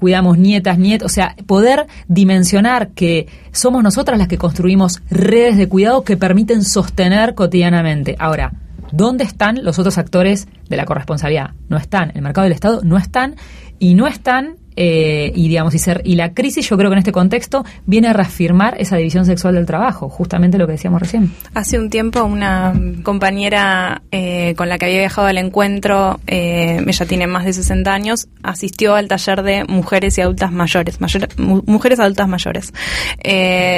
cuidamos 0.00 0.38
nietas, 0.38 0.78
nietos? 0.78 1.12
O 1.12 1.14
sea, 1.14 1.36
poder 1.46 1.86
dimensionar 2.08 2.88
que 2.88 3.28
somos 3.52 3.82
nosotras 3.82 4.18
las 4.18 4.26
que 4.26 4.38
construimos 4.38 5.02
redes 5.10 5.56
de 5.58 5.68
cuidado 5.68 6.02
que 6.02 6.16
permiten 6.16 6.64
sostener 6.64 7.34
cotidianamente. 7.34 8.16
Ahora, 8.18 8.52
¿dónde 8.92 9.24
están 9.24 9.64
los 9.64 9.78
otros 9.78 9.98
actores 9.98 10.48
de 10.68 10.76
la 10.76 10.84
corresponsabilidad? 10.84 11.50
No 11.68 11.76
están, 11.76 12.12
el 12.14 12.22
mercado 12.22 12.44
del 12.44 12.52
Estado 12.52 12.80
no 12.82 12.96
están 12.96 13.36
y 13.78 13.94
no 13.94 14.06
están 14.06 14.56
eh, 14.76 15.32
y 15.34 15.48
digamos 15.48 15.74
y 15.74 15.78
ser 15.78 16.02
y 16.04 16.14
la 16.14 16.32
crisis 16.32 16.68
yo 16.68 16.76
creo 16.76 16.90
que 16.90 16.94
en 16.94 16.98
este 16.98 17.12
contexto 17.12 17.64
viene 17.86 18.08
a 18.08 18.12
reafirmar 18.12 18.80
esa 18.80 18.96
división 18.96 19.26
sexual 19.26 19.54
del 19.54 19.66
trabajo 19.66 20.08
justamente 20.08 20.58
lo 20.58 20.66
que 20.66 20.72
decíamos 20.72 21.00
recién. 21.00 21.32
Hace 21.54 21.78
un 21.78 21.90
tiempo 21.90 22.22
una 22.24 22.72
compañera 23.02 24.02
eh, 24.10 24.54
con 24.56 24.68
la 24.68 24.78
que 24.78 24.86
había 24.86 24.98
viajado 24.98 25.26
al 25.26 25.38
encuentro 25.38 26.20
eh, 26.26 26.82
ella 26.86 27.06
tiene 27.06 27.26
más 27.26 27.44
de 27.44 27.52
60 27.52 27.92
años 27.92 28.28
asistió 28.42 28.94
al 28.94 29.08
taller 29.08 29.42
de 29.42 29.64
mujeres 29.64 30.16
y 30.18 30.20
adultas 30.20 30.52
mayores 30.52 30.98
mujeres 31.36 32.00
adultas 32.00 32.28
mayores. 32.28 32.72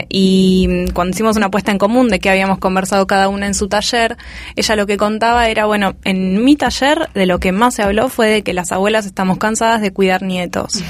Y 0.08 0.86
cuando 0.92 1.14
hicimos 1.14 1.36
una 1.36 1.46
apuesta 1.46 1.72
en 1.72 1.78
común 1.78 2.08
de 2.08 2.20
que 2.20 2.30
habíamos 2.30 2.58
conversado 2.58 3.06
cada 3.06 3.28
una 3.28 3.46
en 3.46 3.54
su 3.54 3.68
taller 3.68 4.16
ella 4.56 4.76
lo 4.76 4.86
que 4.86 4.96
contaba 4.96 5.48
era 5.48 5.66
bueno 5.66 5.94
en 6.04 6.44
mi 6.44 6.56
taller 6.56 7.08
de 7.14 7.26
lo 7.26 7.38
que 7.38 7.52
más 7.52 7.74
se 7.74 7.82
habló 7.82 8.08
fue 8.08 8.28
de 8.28 8.42
que 8.42 8.52
las 8.52 8.72
abuelas 8.72 9.06
estamos 9.06 9.38
cansadas 9.38 9.80
de 9.80 9.92
cuidar 9.92 10.22
nietos 10.22 10.81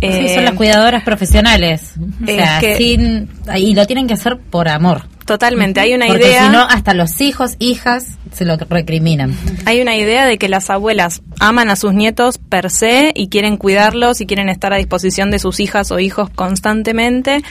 sí, 0.00 0.28
son 0.34 0.44
las 0.44 0.54
cuidadoras 0.54 1.02
profesionales. 1.04 1.94
O 2.22 2.26
sea, 2.26 2.60
sin, 2.76 3.28
y 3.56 3.74
lo 3.74 3.86
tienen 3.86 4.06
que 4.06 4.14
hacer 4.14 4.38
por 4.38 4.68
amor. 4.68 5.06
Totalmente, 5.24 5.78
hay 5.78 5.94
una 5.94 6.06
Porque 6.06 6.26
idea. 6.26 6.46
si 6.46 6.52
no, 6.52 6.62
hasta 6.62 6.92
los 6.92 7.20
hijos, 7.20 7.54
hijas, 7.60 8.18
se 8.32 8.44
lo 8.44 8.56
recriminan. 8.56 9.36
Hay 9.64 9.80
una 9.80 9.94
idea 9.94 10.26
de 10.26 10.38
que 10.38 10.48
las 10.48 10.70
abuelas 10.70 11.22
aman 11.38 11.70
a 11.70 11.76
sus 11.76 11.94
nietos 11.94 12.38
per 12.38 12.68
se 12.68 13.12
y 13.14 13.28
quieren 13.28 13.56
cuidarlos 13.56 14.20
y 14.20 14.26
quieren 14.26 14.48
estar 14.48 14.72
a 14.72 14.76
disposición 14.76 15.30
de 15.30 15.38
sus 15.38 15.60
hijas 15.60 15.92
o 15.92 16.00
hijos 16.00 16.30
constantemente. 16.30 17.42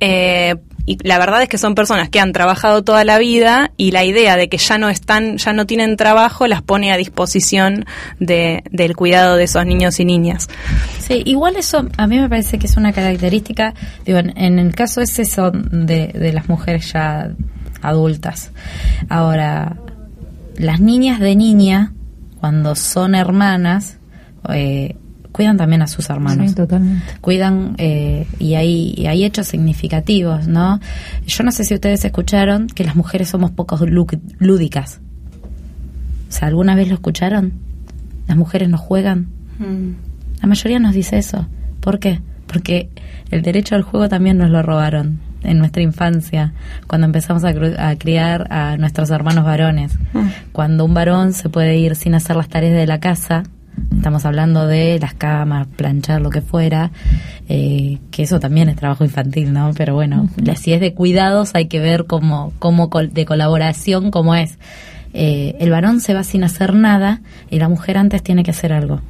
Eh, 0.00 0.56
y 0.88 0.96
la 1.06 1.18
verdad 1.18 1.42
es 1.42 1.50
que 1.50 1.58
son 1.58 1.74
personas 1.74 2.08
que 2.08 2.18
han 2.18 2.32
trabajado 2.32 2.82
toda 2.82 3.04
la 3.04 3.18
vida 3.18 3.72
y 3.76 3.90
la 3.90 4.04
idea 4.04 4.38
de 4.38 4.48
que 4.48 4.56
ya 4.56 4.78
no 4.78 4.88
están, 4.88 5.36
ya 5.36 5.52
no 5.52 5.66
tienen 5.66 5.98
trabajo, 5.98 6.46
las 6.46 6.62
pone 6.62 6.92
a 6.92 6.96
disposición 6.96 7.84
de, 8.20 8.64
del 8.70 8.96
cuidado 8.96 9.36
de 9.36 9.44
esos 9.44 9.66
niños 9.66 10.00
y 10.00 10.06
niñas. 10.06 10.48
Sí, 10.98 11.22
igual 11.26 11.56
eso 11.56 11.86
a 11.98 12.06
mí 12.06 12.18
me 12.18 12.26
parece 12.30 12.58
que 12.58 12.66
es 12.66 12.78
una 12.78 12.94
característica, 12.94 13.74
digo, 14.06 14.18
en, 14.18 14.32
en 14.38 14.58
el 14.58 14.74
caso 14.74 15.02
ese 15.02 15.26
son 15.26 15.86
de, 15.86 16.08
de 16.08 16.32
las 16.32 16.48
mujeres 16.48 16.90
ya 16.90 17.32
adultas. 17.82 18.52
Ahora, 19.10 19.76
las 20.56 20.80
niñas 20.80 21.20
de 21.20 21.36
niña, 21.36 21.92
cuando 22.40 22.74
son 22.76 23.14
hermanas, 23.14 23.98
eh, 24.54 24.96
cuidan 25.32 25.56
también 25.56 25.82
a 25.82 25.86
sus 25.86 26.08
hermanos. 26.10 26.50
Sí, 26.50 26.56
totalmente. 26.56 27.04
Cuidan, 27.20 27.74
eh, 27.78 28.26
y, 28.38 28.54
hay, 28.54 28.94
y 28.96 29.06
hay 29.06 29.24
hechos 29.24 29.46
significativos, 29.48 30.48
¿no? 30.48 30.80
Yo 31.26 31.44
no 31.44 31.52
sé 31.52 31.64
si 31.64 31.74
ustedes 31.74 32.04
escucharon 32.04 32.66
que 32.66 32.84
las 32.84 32.96
mujeres 32.96 33.28
somos 33.28 33.50
poco 33.50 33.76
lú- 33.78 34.20
lúdicas. 34.38 35.00
O 36.28 36.32
sea, 36.32 36.48
¿alguna 36.48 36.74
vez 36.74 36.88
lo 36.88 36.94
escucharon? 36.94 37.52
Las 38.26 38.36
mujeres 38.36 38.68
no 38.68 38.78
juegan. 38.78 39.28
La 40.40 40.46
mayoría 40.48 40.78
nos 40.78 40.94
dice 40.94 41.18
eso. 41.18 41.46
¿Por 41.80 41.98
qué? 41.98 42.20
Porque 42.46 42.90
el 43.30 43.42
derecho 43.42 43.74
al 43.74 43.82
juego 43.82 44.08
también 44.08 44.38
nos 44.38 44.50
lo 44.50 44.62
robaron 44.62 45.20
en 45.44 45.58
nuestra 45.58 45.82
infancia, 45.82 46.52
cuando 46.88 47.06
empezamos 47.06 47.44
a, 47.44 47.52
cru- 47.52 47.78
a 47.78 47.96
criar 47.96 48.52
a 48.52 48.76
nuestros 48.76 49.08
hermanos 49.10 49.44
varones. 49.44 49.96
Cuando 50.52 50.84
un 50.84 50.94
varón 50.94 51.32
se 51.32 51.48
puede 51.48 51.76
ir 51.78 51.94
sin 51.96 52.14
hacer 52.14 52.34
las 52.36 52.48
tareas 52.48 52.74
de 52.74 52.86
la 52.86 52.98
casa, 53.00 53.44
estamos 53.96 54.24
hablando 54.24 54.66
de 54.66 54.98
las 55.00 55.14
camas, 55.14 55.66
planchar, 55.76 56.20
lo 56.20 56.30
que 56.30 56.40
fuera, 56.40 56.90
eh, 57.48 57.98
que 58.10 58.22
eso 58.22 58.40
también 58.40 58.68
es 58.68 58.76
trabajo 58.76 59.04
infantil, 59.04 59.52
¿no? 59.52 59.72
Pero 59.76 59.94
bueno, 59.94 60.28
la- 60.36 60.56
si 60.56 60.72
es 60.72 60.80
de 60.80 60.94
cuidados 60.94 61.54
hay 61.54 61.66
que 61.66 61.80
ver 61.80 62.06
cómo, 62.06 62.52
cómo 62.58 62.90
col- 62.90 63.12
de 63.12 63.24
colaboración, 63.24 64.10
cómo 64.10 64.34
es. 64.34 64.58
Eh, 65.14 65.56
el 65.60 65.70
varón 65.70 66.00
se 66.00 66.14
va 66.14 66.22
sin 66.24 66.44
hacer 66.44 66.74
nada 66.74 67.20
y 67.50 67.58
la 67.58 67.68
mujer 67.68 67.96
antes 67.98 68.22
tiene 68.22 68.42
que 68.44 68.50
hacer 68.50 68.72
algo. 68.72 69.00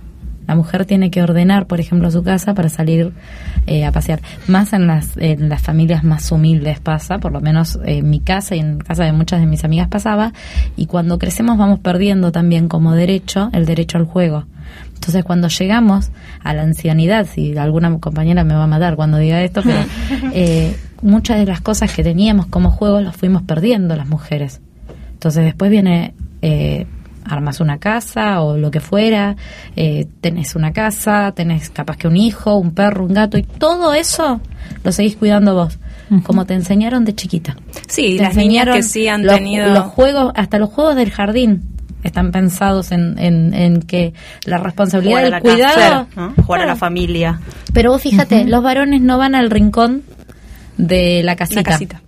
La 0.49 0.57
mujer 0.57 0.87
tiene 0.87 1.11
que 1.11 1.23
ordenar, 1.23 1.67
por 1.67 1.79
ejemplo, 1.79 2.11
su 2.11 2.23
casa 2.23 2.55
para 2.55 2.71
salir 2.71 3.13
eh, 3.67 3.85
a 3.85 3.93
pasear. 3.93 4.21
Más 4.47 4.73
en 4.73 4.87
las, 4.87 5.17
en 5.19 5.51
las 5.51 5.63
familias 5.63 6.03
más 6.03 6.33
humildes 6.33 6.81
pasa, 6.81 7.19
por 7.19 7.33
lo 7.33 7.41
menos 7.41 7.79
en 7.85 8.09
mi 8.09 8.21
casa 8.21 8.57
y 8.57 8.61
en 8.61 8.79
casa 8.79 9.05
de 9.05 9.13
muchas 9.13 9.41
de 9.41 9.47
mis 9.47 9.65
amigas 9.65 9.89
pasaba. 9.89 10.33
Y 10.75 10.87
cuando 10.87 11.19
crecemos 11.19 11.59
vamos 11.59 11.81
perdiendo 11.81 12.33
también 12.33 12.67
como 12.67 12.95
derecho 12.95 13.51
el 13.53 13.67
derecho 13.67 13.99
al 13.99 14.07
juego. 14.07 14.47
Entonces 14.95 15.23
cuando 15.23 15.49
llegamos 15.49 16.11
a 16.43 16.55
la 16.55 16.63
ancianidad, 16.63 17.27
si 17.27 17.57
alguna 17.57 17.99
compañera 17.99 18.43
me 18.43 18.55
va 18.55 18.65
a 18.65 18.67
matar 18.67 18.97
cuando 18.97 19.19
diga 19.19 19.43
esto, 19.43 19.63
pero 19.63 19.81
eh, 20.33 20.77
muchas 21.03 21.39
de 21.39 21.47
las 21.47 21.61
cosas 21.61 21.93
que 21.93 22.03
teníamos 22.03 22.47
como 22.47 22.71
juego 22.71 23.01
las 23.01 23.17
fuimos 23.17 23.43
perdiendo 23.43 23.97
las 23.97 24.09
mujeres. 24.09 24.61
Entonces 25.13 25.45
después 25.45 25.71
viene, 25.71 26.15
eh, 26.43 26.87
armas 27.29 27.61
una 27.61 27.79
casa 27.79 28.41
o 28.41 28.57
lo 28.57 28.71
que 28.71 28.81
fuera, 28.81 29.37
eh, 29.77 30.07
tenés 30.21 30.57
una 30.57 30.73
casa, 30.73 31.33
tenés 31.35 31.71
capaz 31.71 31.97
que 31.97 32.09
un 32.09 32.17
hijo, 32.17 32.57
un 32.57 32.73
perro, 32.73 33.05
un 33.05 33.15
gato 33.15 33.37
y 33.39 33.43
todo 33.43 33.95
eso 33.95 34.41
lo 34.85 34.93
seguís 34.93 35.17
cuidando 35.17 35.55
vos, 35.55 35.79
como 36.25 36.47
te 36.47 36.55
enseñaron 36.55 37.05
de 37.05 37.15
chiquita. 37.15 37.57
Sí, 37.89 38.17
Te 38.17 38.23
las 38.23 38.37
niñas 38.37 38.67
enseñaron 38.69 38.77
que 38.77 38.83
sí 38.83 39.09
han 39.09 39.25
los, 39.27 39.35
tenido... 39.35 39.69
los 39.73 39.85
juegos, 39.85 40.33
hasta 40.35 40.59
los 40.59 40.71
juegos 40.71 40.97
del 40.97 41.11
jardín 41.11 41.63
están 42.03 42.31
pensados 42.31 42.93
en, 42.93 43.19
en, 43.19 43.53
en 43.55 43.83
que 43.83 44.15
la 44.45 44.59
responsabilidad 44.59 45.23
del 45.23 45.31
la 45.33 45.41
casa, 45.41 45.53
cuidado, 45.55 45.75
claro, 45.75 46.07
¿no? 46.37 46.45
Jugar 46.45 46.61
a 46.63 46.67
la 46.67 46.77
familia. 46.77 47.41
pero 47.75 47.91
vos 47.91 48.01
fíjate, 48.01 48.45
los 48.45 48.63
varones 48.63 49.01
no 49.03 49.19
van 49.19 49.35
al 49.35 49.51
rincón 49.51 50.03
de 50.77 51.23
la 51.25 51.35
casita. 51.37 51.63
casita. 51.65 52.03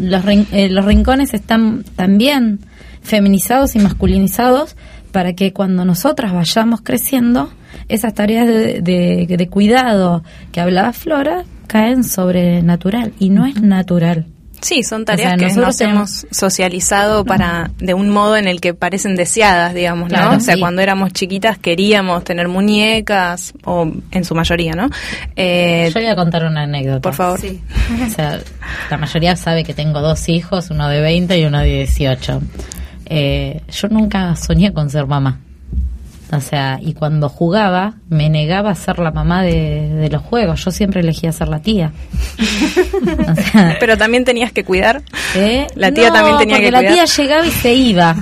los, 0.00 0.24
rin- 0.24 0.46
eh, 0.52 0.68
los 0.70 0.84
rincones 0.84 1.34
están 1.34 1.84
también 1.96 2.60
feminizados 3.06 3.76
y 3.76 3.78
masculinizados 3.78 4.76
para 5.12 5.32
que 5.34 5.52
cuando 5.52 5.84
nosotras 5.84 6.32
vayamos 6.32 6.80
creciendo, 6.82 7.50
esas 7.88 8.12
tareas 8.14 8.46
de, 8.46 8.80
de- 8.82 9.26
de 9.28 9.48
cuidado 9.48 10.22
que 10.52 10.60
hablaba 10.60 10.92
Flora 10.92 11.44
caen 11.66 12.04
sobre 12.04 12.62
natural 12.62 13.12
y 13.18 13.30
no 13.30 13.46
es 13.46 13.60
natural. 13.62 14.26
Sí, 14.62 14.82
son 14.82 15.02
O 15.02 15.04
tareas 15.04 15.28
sea, 15.30 15.36
que 15.36 15.44
nosotros 15.44 15.66
nos 15.66 15.76
tenemos- 15.76 16.24
hemos 16.24 16.36
socializado 16.36 17.24
para 17.26 17.70
de 17.78 17.92
un 17.94 18.08
modo 18.08 18.36
en 18.38 18.48
el 18.48 18.60
que 18.60 18.72
parecen 18.72 19.14
deseadas, 19.14 19.74
digamos, 19.74 20.10
¿no? 20.10 20.16
Claro, 20.16 20.36
o 20.38 20.40
sea, 20.40 20.54
sí. 20.54 20.60
cuando 20.60 20.80
éramos 20.80 21.12
chiquitas 21.12 21.58
queríamos 21.58 22.24
tener 22.24 22.48
muñecas, 22.48 23.52
o 23.64 23.90
en 24.10 24.24
su 24.24 24.34
mayoría, 24.34 24.72
¿no? 24.72 24.88
Eh, 25.36 25.90
Yo 25.94 26.00
voy 26.00 26.08
a 26.08 26.16
contar 26.16 26.44
una 26.46 26.62
anécdota. 26.62 27.00
por 27.02 27.14
favor. 27.14 27.38
O 27.40 28.10
sea, 28.10 28.40
la 28.90 28.96
mayoría 28.96 29.36
sabe 29.36 29.62
que 29.62 29.74
tengo 29.74 30.00
dos 30.00 30.28
hijos, 30.30 30.70
uno 30.70 30.88
de 30.88 31.00
20 31.02 31.38
y 31.38 31.44
uno 31.44 31.58
de 31.60 31.66
18. 31.66 32.40
Eh, 33.06 33.60
yo 33.70 33.88
nunca 33.88 34.34
soñé 34.36 34.72
con 34.72 34.90
ser 34.90 35.06
mamá. 35.06 35.40
O 36.32 36.40
sea, 36.40 36.80
y 36.82 36.92
cuando 36.94 37.28
jugaba, 37.28 37.94
me 38.08 38.28
negaba 38.28 38.70
a 38.70 38.74
ser 38.74 38.98
la 38.98 39.12
mamá 39.12 39.42
de, 39.42 39.88
de 39.90 40.10
los 40.10 40.22
juegos. 40.22 40.64
Yo 40.64 40.72
siempre 40.72 41.00
elegía 41.00 41.30
ser 41.32 41.48
la 41.48 41.60
tía. 41.60 41.92
O 43.28 43.34
sea, 43.34 43.76
Pero 43.78 43.96
también 43.96 44.24
tenías 44.24 44.50
que 44.52 44.64
cuidar. 44.64 45.02
¿eh? 45.36 45.66
La 45.76 45.92
tía 45.92 46.08
No, 46.08 46.14
también 46.14 46.38
tenía 46.38 46.56
porque 46.56 46.66
que 46.66 46.70
la 46.72 46.78
cuidar. 46.78 46.94
tía 46.94 47.04
llegaba 47.04 47.46
y 47.46 47.50
se 47.50 47.74
iba. 47.74 48.16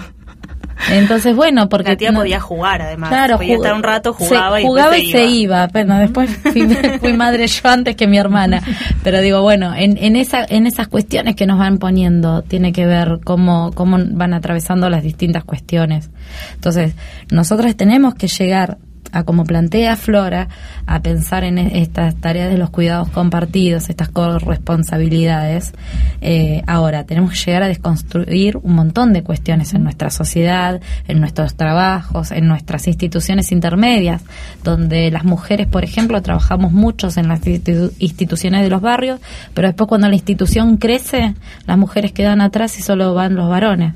Entonces, 0.91 1.35
bueno, 1.35 1.69
porque... 1.69 1.91
La 1.91 1.97
tía 1.97 2.11
no- 2.13 2.21
podía 2.21 2.41
jugar, 2.41 2.83
además. 2.83 3.11
Claro, 3.11 3.37
podía 3.37 3.55
estar 3.57 3.75
un 3.75 3.83
rato, 3.83 4.15
se- 4.19 4.27
jugaba 4.27 4.61
y 4.61 4.65
jugaba 4.65 4.99
y 4.99 5.11
se 5.13 5.25
iba. 5.25 5.67
Bueno, 5.69 5.99
después 5.99 6.31
fui, 6.53 6.69
fui 7.01 7.13
madre 7.15 7.47
yo 7.47 7.69
antes 7.69 7.97
que 7.97 8.07
mi 8.07 8.19
hermana. 8.19 8.63
Pero 9.03 9.21
digo, 9.21 9.41
bueno, 9.43 9.75
en, 9.75 9.97
en, 9.99 10.17
esa, 10.17 10.45
en 10.49 10.67
esas 10.67 10.89
cuestiones 10.89 11.37
que 11.37 11.47
nos 11.47 11.59
van 11.59 11.79
poniendo, 11.79 12.43
tiene 12.43 12.73
que 12.73 12.87
ver 12.87 13.21
cómo, 13.25 13.71
cómo 13.75 13.99
van 14.11 14.35
atravesando 14.35 14.91
las 14.91 15.03
distintas 15.03 15.45
cuestiones. 15.45 16.11
Entonces, 16.55 16.95
nosotros 17.31 17.75
tenemos 17.77 18.15
que 18.15 18.29
llegar 18.29 18.79
a 19.15 19.23
como 19.23 19.45
plantea 19.45 19.97
Flora, 19.97 20.49
a 20.87 21.01
pensar 21.01 21.45
en 21.45 21.59
e- 21.59 21.81
estas 21.81 22.15
tareas 22.17 22.51
de 22.51 22.59
los 22.59 22.71
cuidados 22.71 23.09
compartidos, 23.11 23.89
estas 23.89 24.09
corresponsabilidades. 24.09 25.73
Eh, 26.21 26.63
ahora, 26.67 27.05
tenemos 27.05 27.31
que 27.33 27.37
llegar 27.47 27.63
a 27.63 27.69
desconstruir 27.69 28.59
un 28.63 28.75
montón 28.75 29.13
de 29.13 29.23
cuestiones 29.23 29.75
en 29.75 29.85
nuestra 29.85 30.11
sociedad, 30.11 30.81
en 31.07 31.21
nuestros 31.21 31.55
trabajos, 31.55 32.31
en 32.33 32.49
nuestras 32.49 32.87
instituciones 32.87 33.53
intermedias, 33.53 34.23
donde 34.63 35.11
las 35.11 35.25
mujeres, 35.25 35.67
por 35.67 35.85
ejemplo, 35.85 36.21
trabajamos 36.23 36.73
muchos 36.73 37.17
en 37.17 37.29
las 37.29 37.41
institu- 37.47 37.93
instituciones 37.99 38.63
de 38.63 38.71
los 38.71 38.81
barrios, 38.81 39.21
pero 39.55 39.69
después 39.69 39.89
cuando 39.89 40.09
la 40.09 40.15
institución 40.15 40.77
crece, 40.77 41.35
las 41.67 41.79
mujeres 41.79 42.13
quedan 42.13 42.41
atrás 42.41 42.79
y 42.79 42.83
solo 42.83 43.15
van 43.15 43.35
los 43.37 43.49
varones. 43.49 43.95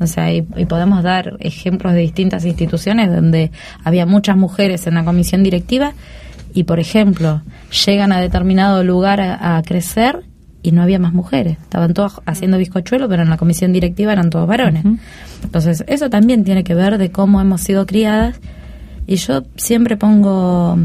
O 0.00 0.06
sea, 0.06 0.32
y, 0.32 0.46
y 0.56 0.66
podemos 0.66 1.02
dar 1.02 1.36
ejemplos 1.40 1.92
de 1.94 2.00
distintas 2.00 2.44
instituciones 2.44 3.10
donde 3.10 3.50
había 3.84 4.06
muchas 4.06 4.36
mujeres 4.36 4.51
en 4.58 4.94
la 4.94 5.04
comisión 5.04 5.42
directiva 5.42 5.92
y, 6.54 6.64
por 6.64 6.80
ejemplo, 6.80 7.42
llegan 7.86 8.12
a 8.12 8.20
determinado 8.20 8.84
lugar 8.84 9.20
a, 9.20 9.56
a 9.56 9.62
crecer 9.62 10.24
y 10.62 10.72
no 10.72 10.82
había 10.82 10.98
más 10.98 11.12
mujeres. 11.12 11.58
Estaban 11.60 11.92
todas 11.94 12.20
haciendo 12.24 12.58
bizcochuelo, 12.58 13.08
pero 13.08 13.22
en 13.22 13.30
la 13.30 13.36
comisión 13.36 13.72
directiva 13.72 14.12
eran 14.12 14.30
todos 14.30 14.46
varones. 14.46 14.84
Entonces, 15.42 15.84
eso 15.88 16.08
también 16.08 16.44
tiene 16.44 16.64
que 16.64 16.74
ver 16.74 16.98
de 16.98 17.10
cómo 17.10 17.40
hemos 17.40 17.60
sido 17.62 17.86
criadas. 17.86 18.36
Y 19.06 19.16
yo 19.16 19.42
siempre 19.56 19.96
pongo 19.96 20.78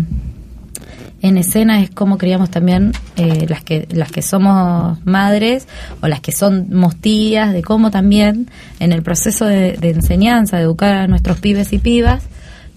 en 1.21 1.37
escena 1.37 1.81
es 1.81 1.89
cómo 1.89 2.17
criamos 2.17 2.49
también 2.51 2.91
eh, 3.15 3.47
las 3.49 3.63
que 3.63 3.87
las 3.89 4.11
que 4.11 4.21
somos 4.21 5.03
madres 5.05 5.67
o 6.01 6.07
las 6.07 6.21
que 6.21 6.31
somos 6.31 6.95
tías 6.97 7.53
de 7.53 7.63
cómo 7.63 7.89
también 7.89 8.49
en 8.79 8.91
el 8.91 9.01
proceso 9.01 9.45
de, 9.45 9.73
de 9.73 9.89
enseñanza 9.89 10.57
de 10.57 10.63
educar 10.63 10.93
a 10.93 11.07
nuestros 11.07 11.39
pibes 11.39 11.73
y 11.73 11.79
pibas 11.79 12.23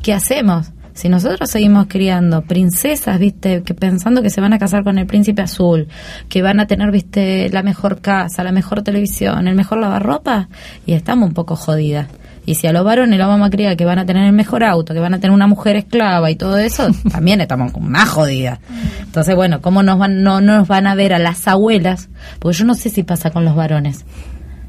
qué 0.03 0.15
hacemos 0.15 0.71
si 1.01 1.09
nosotros 1.09 1.49
seguimos 1.49 1.87
criando 1.89 2.43
princesas, 2.43 3.19
viste, 3.19 3.63
que 3.63 3.73
pensando 3.73 4.21
que 4.21 4.29
se 4.29 4.43
van 4.43 4.53
a 4.53 4.59
casar 4.59 4.85
con 4.85 4.99
el 4.99 5.07
príncipe 5.07 5.41
azul, 5.41 5.89
que 6.29 6.43
van 6.43 6.61
a 6.61 6.67
tener, 6.67 6.91
viste, 6.91 7.49
la 7.49 7.63
mejor 7.63 8.03
casa, 8.03 8.45
la 8.45 8.53
mejor 8.53 8.83
televisión, 8.83 9.49
el 9.49 9.55
mejor 9.55 9.79
lavarropa, 9.79 10.51
y 10.85 10.93
estamos 10.93 11.27
un 11.27 11.33
poco 11.33 11.57
jodidas. 11.57 12.09
Y 12.45 12.57
si 12.57 12.67
a 12.67 12.73
los 12.75 12.85
varones 12.85 13.19
los 13.19 13.29
vamos 13.29 13.47
a 13.47 13.51
criar 13.51 13.79
que 13.79 13.87
van 13.87 13.99
a 13.99 14.05
tener 14.05 14.27
el 14.27 14.35
mejor 14.35 14.63
auto, 14.63 14.93
que 14.93 15.01
van 15.01 15.15
a 15.15 15.21
tener 15.21 15.33
una 15.33 15.47
mujer 15.47 15.77
esclava 15.77 16.31
y 16.31 16.37
todo 16.37 16.59
eso, 16.59 16.89
también 17.11 17.41
estamos 17.41 17.73
más 17.81 18.11
jodidas. 18.11 18.59
Entonces, 19.01 19.35
bueno, 19.35 19.63
¿cómo 19.63 19.83
nos 19.83 19.99
van, 19.99 20.23
no, 20.23 20.43
no 20.43 20.59
nos 20.59 20.69
van 20.69 20.87
a 20.87 20.95
ver 20.95 21.15
a 21.15 21.19
las 21.19 21.49
abuelas? 21.49 22.11
Porque 22.41 22.59
yo 22.59 22.67
no 22.67 22.75
sé 22.75 22.91
si 22.91 23.05
pasa 23.05 23.31
con 23.31 23.47
los 23.47 23.57
varones. 23.57 24.05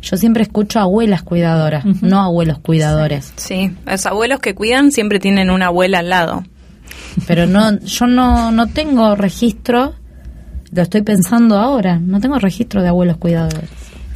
Yo 0.02 0.18
siempre 0.18 0.44
escucho 0.44 0.80
abuelas 0.80 1.22
cuidadoras, 1.22 1.86
no 2.02 2.22
abuelos 2.22 2.60
cuidadores. 2.60 3.34
Sí, 3.36 3.72
los 3.86 4.06
abuelos 4.06 4.40
que 4.40 4.56
cuidan 4.56 4.92
siempre 4.92 5.20
tienen 5.20 5.52
una 5.52 5.68
abuela 5.68 6.00
al 6.00 6.10
lado. 6.10 6.44
pero 7.28 7.46
no, 7.46 7.80
yo 7.84 8.08
no, 8.08 8.52
no 8.52 8.68
tengo 8.68 9.16
registro, 9.16 9.94
lo 10.72 10.82
estoy 10.82 11.04
pensando 11.04 11.58
ahora, 11.58 12.00
no 12.00 12.20
tengo 12.20 12.40
registro 12.40 12.82
de 12.82 12.90
abuelos 12.90 13.18
cuidadores. 13.18 13.70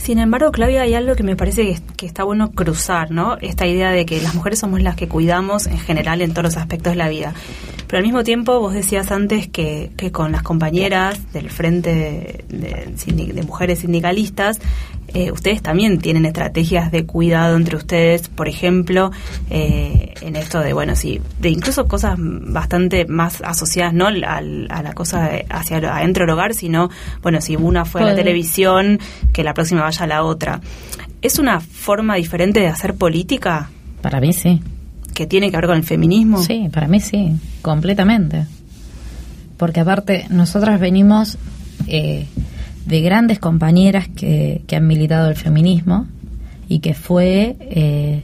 Sin 0.06 0.20
embargo, 0.20 0.52
Claudia, 0.52 0.84
hay 0.84 0.94
algo 0.94 1.16
que 1.16 1.24
me 1.24 1.36
parece 1.36 1.82
que, 1.98 2.06
está 2.06 2.24
bueno 2.24 2.52
cruzar, 2.52 3.10
¿no? 3.10 3.38
Esta 3.42 3.66
idea 3.66 3.90
de 3.90 4.06
que 4.06 4.22
las 4.22 4.36
mujeres 4.36 4.60
somos 4.60 4.84
las 4.84 4.96
que 4.96 5.08
cuidamos 5.08 5.66
en 5.66 5.80
general 5.80 6.22
en 6.22 6.30
todos 6.30 6.44
los 6.44 6.58
aspectos 6.58 6.94
de 6.94 6.98
la 6.98 7.10
vida. 7.10 7.34
Pero 7.88 7.98
al 7.98 8.04
mismo 8.04 8.24
tiempo, 8.24 8.60
vos 8.60 8.76
decías 8.76 9.12
antes 9.12 9.48
que, 9.48 9.90
que 9.98 10.12
con 10.12 10.32
las 10.32 10.44
compañeras 10.44 11.34
del 11.34 11.50
Frente 11.50 12.46
de 12.50 13.44
Mujeres 13.48 13.80
Sindicalistas 13.80 14.60
eh, 15.16 15.32
ustedes 15.32 15.62
también 15.62 16.00
tienen 16.00 16.26
estrategias 16.26 16.92
de 16.92 17.06
cuidado 17.06 17.56
entre 17.56 17.78
ustedes, 17.78 18.28
por 18.28 18.50
ejemplo, 18.50 19.12
eh, 19.50 20.14
en 20.20 20.36
esto 20.36 20.60
de, 20.60 20.74
bueno, 20.74 20.98
sí, 20.98 21.22
de 21.40 21.52
incluso 21.52 21.88
cosas 21.88 22.18
bastante 22.20 23.06
más 23.06 23.42
asociadas, 23.42 23.94
no 23.94 24.08
a, 24.08 24.12
la 24.42 24.94
cosa 24.94 25.30
hacia 25.50 25.78
adentro 25.78 26.26
del 26.26 26.32
hogar, 26.32 26.54
sino, 26.54 26.90
bueno, 27.22 27.40
si 27.40 27.56
una 27.56 27.86
fue 27.86 28.02
a 28.02 28.08
la 28.08 28.16
televisión, 28.16 29.00
que 29.32 29.46
la 29.46 29.54
próxima 29.54 29.84
vaya 29.84 30.04
a 30.04 30.08
la 30.08 30.22
otra. 30.22 30.60
¿Es 31.22 31.40
una 31.40 31.62
forma 31.62 32.16
diferente 32.16 32.60
de 32.60 32.68
hacer 32.68 32.96
política? 32.96 33.70
Para 34.02 34.20
mí 34.20 34.34
sí. 34.34 34.62
¿Que 35.14 35.26
tiene 35.26 35.50
que 35.50 35.56
ver 35.56 35.68
con 35.68 35.78
el 35.78 35.86
feminismo? 35.86 36.44
Sí, 36.44 36.68
para 36.74 36.90
mí 36.90 37.00
sí, 37.00 37.38
completamente. 37.62 38.48
Porque 39.56 39.80
aparte, 39.80 40.26
nosotras 40.30 40.78
venimos... 40.78 41.38
Eh, 41.88 42.28
de 42.86 43.02
grandes 43.02 43.40
compañeras 43.40 44.08
que, 44.08 44.62
que 44.68 44.76
han 44.76 44.88
militado 44.88 45.30
el 45.30 45.36
feminismo 45.36 46.08
y 46.68 46.80
que 46.80 46.94
fue 46.94 47.56
eh, 47.60 48.24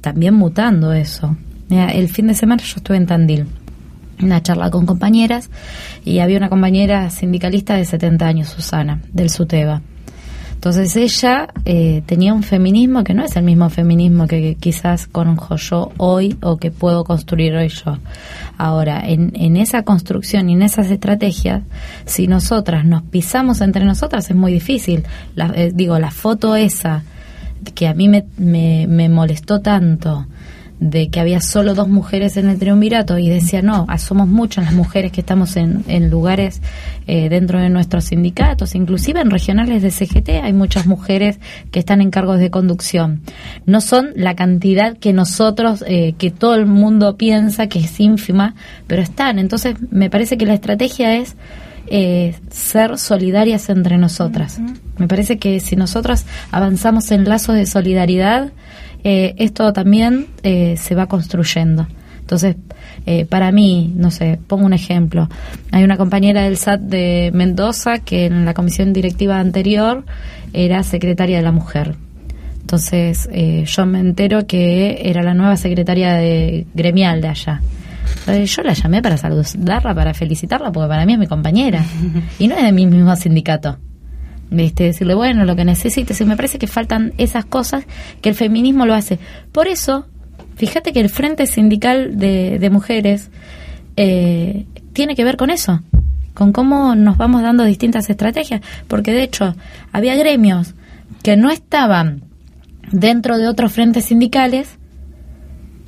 también 0.00 0.34
mutando 0.34 0.92
eso. 0.92 1.36
el 1.70 2.08
fin 2.08 2.28
de 2.28 2.34
semana 2.34 2.62
yo 2.62 2.74
estuve 2.76 2.96
en 2.96 3.06
Tandil, 3.06 3.46
una 4.22 4.42
charla 4.42 4.70
con 4.70 4.86
compañeras, 4.86 5.50
y 6.04 6.18
había 6.20 6.38
una 6.38 6.48
compañera 6.48 7.10
sindicalista 7.10 7.74
de 7.74 7.84
70 7.84 8.26
años, 8.26 8.48
Susana, 8.48 9.00
del 9.12 9.30
SUTEBA. 9.30 9.82
Entonces 10.66 10.96
ella 10.96 11.46
eh, 11.64 12.02
tenía 12.06 12.34
un 12.34 12.42
feminismo 12.42 13.04
que 13.04 13.14
no 13.14 13.24
es 13.24 13.36
el 13.36 13.44
mismo 13.44 13.70
feminismo 13.70 14.26
que, 14.26 14.56
quizás 14.58 15.06
conozco 15.06 15.54
yo 15.54 15.92
hoy 15.96 16.36
o 16.42 16.56
que 16.56 16.72
puedo 16.72 17.04
construir 17.04 17.54
hoy 17.54 17.68
yo. 17.68 17.98
Ahora, 18.58 19.08
en, 19.08 19.30
en 19.36 19.56
esa 19.56 19.84
construcción 19.84 20.50
y 20.50 20.54
en 20.54 20.62
esas 20.62 20.90
estrategias, 20.90 21.62
si 22.04 22.26
nosotras 22.26 22.84
nos 22.84 23.02
pisamos 23.02 23.60
entre 23.60 23.84
nosotras 23.84 24.28
es 24.28 24.34
muy 24.34 24.52
difícil. 24.52 25.04
La, 25.36 25.52
eh, 25.54 25.70
digo, 25.72 26.00
la 26.00 26.10
foto 26.10 26.56
esa 26.56 27.04
que 27.76 27.86
a 27.86 27.94
mí 27.94 28.08
me, 28.08 28.24
me, 28.36 28.88
me 28.88 29.08
molestó 29.08 29.60
tanto 29.60 30.26
de 30.80 31.08
que 31.08 31.20
había 31.20 31.40
solo 31.40 31.74
dos 31.74 31.88
mujeres 31.88 32.36
en 32.36 32.48
el 32.48 32.58
triunvirato 32.58 33.16
y 33.18 33.28
decía, 33.28 33.62
no, 33.62 33.86
somos 33.98 34.28
muchas 34.28 34.64
las 34.64 34.74
mujeres 34.74 35.10
que 35.10 35.20
estamos 35.20 35.56
en, 35.56 35.84
en 35.88 36.10
lugares 36.10 36.60
eh, 37.06 37.28
dentro 37.28 37.60
de 37.60 37.70
nuestros 37.70 38.06
sindicatos, 38.06 38.74
inclusive 38.74 39.20
en 39.20 39.30
regionales 39.30 39.82
de 39.82 39.90
CGT 39.90 40.28
hay 40.42 40.52
muchas 40.52 40.86
mujeres 40.86 41.38
que 41.70 41.78
están 41.78 42.00
en 42.00 42.10
cargos 42.10 42.38
de 42.38 42.50
conducción. 42.50 43.22
No 43.64 43.80
son 43.80 44.10
la 44.16 44.34
cantidad 44.34 44.96
que 44.98 45.12
nosotros, 45.12 45.82
eh, 45.86 46.14
que 46.18 46.30
todo 46.30 46.54
el 46.54 46.66
mundo 46.66 47.16
piensa 47.16 47.68
que 47.68 47.80
es 47.80 47.98
ínfima, 47.98 48.54
pero 48.86 49.02
están. 49.02 49.38
Entonces, 49.38 49.76
me 49.90 50.10
parece 50.10 50.36
que 50.36 50.46
la 50.46 50.54
estrategia 50.54 51.16
es 51.16 51.36
eh, 51.88 52.34
ser 52.50 52.98
solidarias 52.98 53.68
entre 53.68 53.96
nosotras. 53.96 54.58
Me 54.98 55.06
parece 55.06 55.38
que 55.38 55.60
si 55.60 55.76
nosotras 55.76 56.26
avanzamos 56.50 57.12
en 57.12 57.28
lazos 57.28 57.54
de 57.54 57.66
solidaridad, 57.66 58.50
eh, 59.08 59.36
esto 59.38 59.72
también 59.72 60.26
eh, 60.42 60.74
se 60.76 60.96
va 60.96 61.06
construyendo. 61.06 61.86
Entonces, 62.18 62.56
eh, 63.06 63.24
para 63.24 63.52
mí, 63.52 63.92
no 63.94 64.10
sé, 64.10 64.40
pongo 64.48 64.66
un 64.66 64.72
ejemplo. 64.72 65.28
Hay 65.70 65.84
una 65.84 65.96
compañera 65.96 66.42
del 66.42 66.56
SAT 66.56 66.80
de 66.80 67.30
Mendoza 67.32 67.98
que 67.98 68.26
en 68.26 68.44
la 68.44 68.52
comisión 68.52 68.92
directiva 68.92 69.38
anterior 69.38 70.04
era 70.52 70.82
secretaria 70.82 71.36
de 71.36 71.44
la 71.44 71.52
mujer. 71.52 71.94
Entonces, 72.60 73.28
yo 73.64 73.86
me 73.86 74.00
entero 74.00 74.44
que 74.48 75.02
era 75.08 75.22
la 75.22 75.34
nueva 75.34 75.56
secretaria 75.56 76.14
de 76.14 76.66
gremial 76.74 77.20
de 77.20 77.28
allá. 77.28 77.60
Yo 78.26 78.62
la 78.64 78.72
llamé 78.72 79.02
para 79.02 79.16
saludarla, 79.16 79.94
para 79.94 80.14
felicitarla, 80.14 80.72
porque 80.72 80.88
para 80.88 81.06
mí 81.06 81.12
es 81.12 81.18
mi 81.20 81.28
compañera. 81.28 81.84
Y 82.40 82.48
no 82.48 82.56
es 82.56 82.64
de 82.64 82.72
mi 82.72 82.86
mismo 82.86 83.14
sindicato. 83.14 83.78
¿Viste? 84.50 84.84
decirle, 84.84 85.14
bueno, 85.14 85.44
lo 85.44 85.56
que 85.56 85.64
necesites. 85.64 86.20
Y 86.20 86.24
me 86.24 86.36
parece 86.36 86.58
que 86.58 86.66
faltan 86.66 87.12
esas 87.18 87.44
cosas 87.44 87.84
que 88.20 88.28
el 88.28 88.34
feminismo 88.34 88.86
lo 88.86 88.94
hace. 88.94 89.18
Por 89.52 89.68
eso, 89.68 90.06
fíjate 90.56 90.92
que 90.92 91.00
el 91.00 91.08
Frente 91.08 91.46
Sindical 91.46 92.18
de, 92.18 92.68
Mujeres 92.70 93.30
eh, 93.96 94.66
tiene 94.92 95.14
que 95.14 95.24
ver 95.24 95.36
con 95.36 95.50
eso, 95.50 95.80
con 96.34 96.52
cómo 96.52 96.94
nos 96.94 97.16
vamos 97.16 97.42
dando 97.42 97.64
distintas 97.64 98.08
estrategias. 98.10 98.60
Porque 98.88 99.12
de 99.12 99.22
hecho, 99.22 99.54
había 99.92 100.16
gremios 100.16 100.74
que 101.22 101.36
no 101.36 101.50
estaban 101.50 102.22
dentro 102.92 103.38
de 103.38 103.48
otros 103.48 103.72
frentes 103.72 104.04
sindicales 104.06 104.78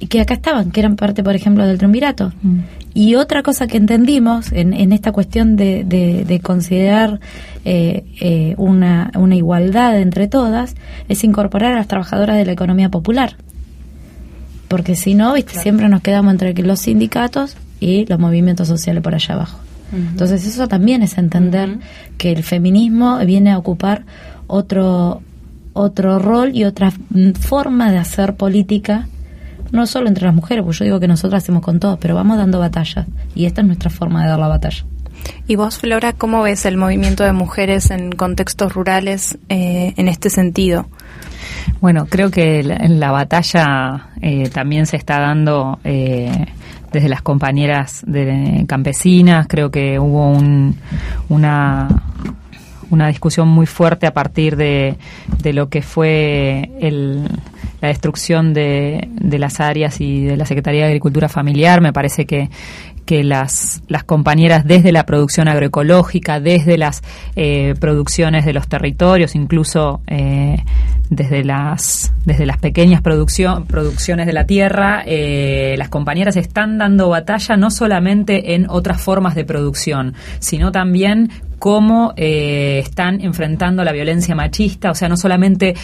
y 0.00 0.06
que 0.06 0.20
acá 0.20 0.34
estaban, 0.34 0.70
que 0.70 0.80
eran 0.80 0.96
parte, 0.96 1.22
por 1.22 1.34
ejemplo, 1.34 1.66
del 1.66 1.78
triunvirato. 1.78 2.32
Mm. 2.42 2.58
Y 2.98 3.14
otra 3.14 3.44
cosa 3.44 3.68
que 3.68 3.76
entendimos 3.76 4.50
en, 4.50 4.72
en 4.72 4.92
esta 4.92 5.12
cuestión 5.12 5.54
de, 5.54 5.84
de, 5.84 6.40
considerar 6.40 7.20
eh, 7.64 8.02
eh, 8.20 8.54
una, 8.56 9.12
una 9.14 9.36
igualdad 9.36 10.00
entre 10.00 10.26
todas 10.26 10.74
es 11.08 11.22
incorporar 11.22 11.74
a 11.74 11.76
las 11.76 11.86
trabajadoras 11.86 12.36
de 12.36 12.44
la 12.44 12.50
economía 12.50 12.88
popular. 12.88 13.36
Porque 14.66 14.96
si 14.96 15.14
no, 15.14 15.34
¿viste? 15.34 15.60
siempre 15.60 15.88
nos 15.88 16.00
quedamos 16.02 16.32
entre 16.32 16.52
los 16.54 16.80
sindicatos 16.80 17.56
y 17.78 18.04
los 18.06 18.18
movimientos 18.18 18.66
sociales 18.66 19.00
por 19.00 19.14
allá 19.14 19.34
abajo. 19.34 19.60
Entonces 19.92 20.44
eso 20.44 20.66
también 20.66 21.04
es 21.04 21.18
entender 21.18 21.78
que 22.16 22.32
el 22.32 22.42
feminismo 22.42 23.18
viene 23.24 23.52
a 23.52 23.58
ocupar 23.58 24.06
otro 24.48 25.22
otro 25.72 26.18
rol 26.18 26.50
y 26.52 26.64
otra 26.64 26.92
forma 27.38 27.92
de 27.92 27.98
hacer 27.98 28.34
política 28.34 29.06
no 29.72 29.86
solo 29.86 30.08
entre 30.08 30.24
las 30.26 30.34
mujeres, 30.34 30.64
pues 30.64 30.78
yo 30.78 30.84
digo 30.84 31.00
que 31.00 31.08
nosotros 31.08 31.42
hacemos 31.42 31.62
con 31.62 31.80
todos, 31.80 31.98
pero 31.98 32.14
vamos 32.14 32.38
dando 32.38 32.58
batallas 32.58 33.06
y 33.34 33.46
esta 33.46 33.60
es 33.60 33.66
nuestra 33.66 33.90
forma 33.90 34.22
de 34.22 34.30
dar 34.30 34.38
la 34.38 34.48
batalla. 34.48 34.84
¿Y 35.46 35.56
vos, 35.56 35.78
Flora, 35.78 36.12
cómo 36.12 36.42
ves 36.42 36.64
el 36.66 36.76
movimiento 36.76 37.24
de 37.24 37.32
mujeres 37.32 37.90
en 37.90 38.12
contextos 38.12 38.72
rurales 38.72 39.38
eh, 39.48 39.94
en 39.96 40.08
este 40.08 40.30
sentido? 40.30 40.86
Bueno, 41.80 42.06
creo 42.06 42.30
que 42.30 42.62
la, 42.62 42.78
la 42.88 43.10
batalla 43.10 44.10
eh, 44.20 44.48
también 44.50 44.86
se 44.86 44.96
está 44.96 45.20
dando 45.20 45.78
eh, 45.84 46.46
desde 46.92 47.08
las 47.08 47.22
compañeras 47.22 48.02
de, 48.06 48.64
campesinas. 48.68 49.46
Creo 49.48 49.70
que 49.70 49.98
hubo 49.98 50.30
un, 50.30 50.76
una 51.28 51.88
una 52.90 53.08
discusión 53.08 53.48
muy 53.48 53.66
fuerte 53.66 54.06
a 54.06 54.14
partir 54.14 54.56
de, 54.56 54.96
de 55.42 55.52
lo 55.52 55.68
que 55.68 55.82
fue 55.82 56.70
el, 56.80 57.28
la 57.80 57.88
destrucción 57.88 58.54
de, 58.54 59.08
de 59.10 59.38
las 59.38 59.60
áreas 59.60 60.00
y 60.00 60.24
de 60.24 60.36
la 60.36 60.46
Secretaría 60.46 60.82
de 60.82 60.88
Agricultura 60.88 61.28
Familiar. 61.28 61.80
Me 61.80 61.92
parece 61.92 62.26
que, 62.26 62.50
que 63.08 63.24
las, 63.24 63.82
las 63.88 64.04
compañeras 64.04 64.66
desde 64.66 64.92
la 64.92 65.06
producción 65.06 65.48
agroecológica, 65.48 66.40
desde 66.40 66.76
las 66.76 67.02
eh, 67.36 67.74
producciones 67.80 68.44
de 68.44 68.52
los 68.52 68.68
territorios, 68.68 69.34
incluso 69.34 70.02
eh, 70.06 70.62
desde 71.08 71.42
las 71.42 72.12
desde 72.26 72.44
las 72.44 72.58
pequeñas 72.58 73.00
producción, 73.00 73.64
producciones 73.64 74.26
de 74.26 74.34
la 74.34 74.44
tierra, 74.44 75.02
eh, 75.06 75.74
las 75.78 75.88
compañeras 75.88 76.36
están 76.36 76.76
dando 76.76 77.08
batalla 77.08 77.56
no 77.56 77.70
solamente 77.70 78.54
en 78.54 78.68
otras 78.68 79.00
formas 79.00 79.34
de 79.34 79.46
producción, 79.46 80.12
sino 80.38 80.70
también 80.70 81.30
cómo 81.58 82.12
eh, 82.16 82.78
están 82.78 83.20
enfrentando 83.20 83.84
la 83.84 83.92
violencia 83.92 84.34
machista, 84.34 84.90
o 84.90 84.94
sea, 84.94 85.08
no 85.08 85.16
solamente 85.16 85.70
eh, 85.70 85.74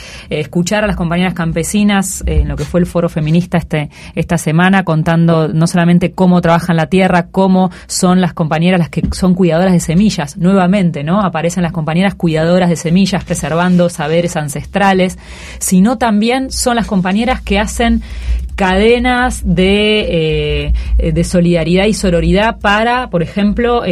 escuchar 0.40 0.84
a 0.84 0.86
las 0.86 0.96
compañeras 0.96 1.34
campesinas 1.34 2.22
eh, 2.26 2.40
en 2.40 2.48
lo 2.48 2.56
que 2.56 2.64
fue 2.64 2.80
el 2.80 2.86
foro 2.86 3.08
feminista 3.08 3.58
este, 3.58 3.90
esta 4.14 4.38
semana, 4.38 4.84
contando 4.84 5.48
no 5.48 5.66
solamente 5.66 6.12
cómo 6.12 6.40
trabajan 6.40 6.76
la 6.76 6.86
tierra, 6.86 7.26
cómo 7.30 7.70
son 7.86 8.20
las 8.20 8.32
compañeras 8.32 8.78
las 8.78 8.88
que 8.88 9.02
son 9.12 9.34
cuidadoras 9.34 9.72
de 9.72 9.80
semillas, 9.80 10.36
nuevamente, 10.36 11.02
¿no? 11.02 11.20
Aparecen 11.20 11.62
las 11.62 11.72
compañeras 11.72 12.14
cuidadoras 12.14 12.68
de 12.68 12.76
semillas, 12.76 13.24
preservando 13.24 13.88
saberes 13.88 14.36
ancestrales, 14.36 15.18
sino 15.58 15.98
también 15.98 16.50
son 16.50 16.76
las 16.76 16.86
compañeras 16.86 17.40
que 17.40 17.58
hacen 17.58 18.02
cadenas 18.54 19.42
de, 19.44 20.72
de 20.96 21.24
solidaridad 21.24 21.86
y 21.86 21.94
sororidad 21.94 22.60
para, 22.60 23.10
por 23.10 23.24
ejemplo, 23.24 23.82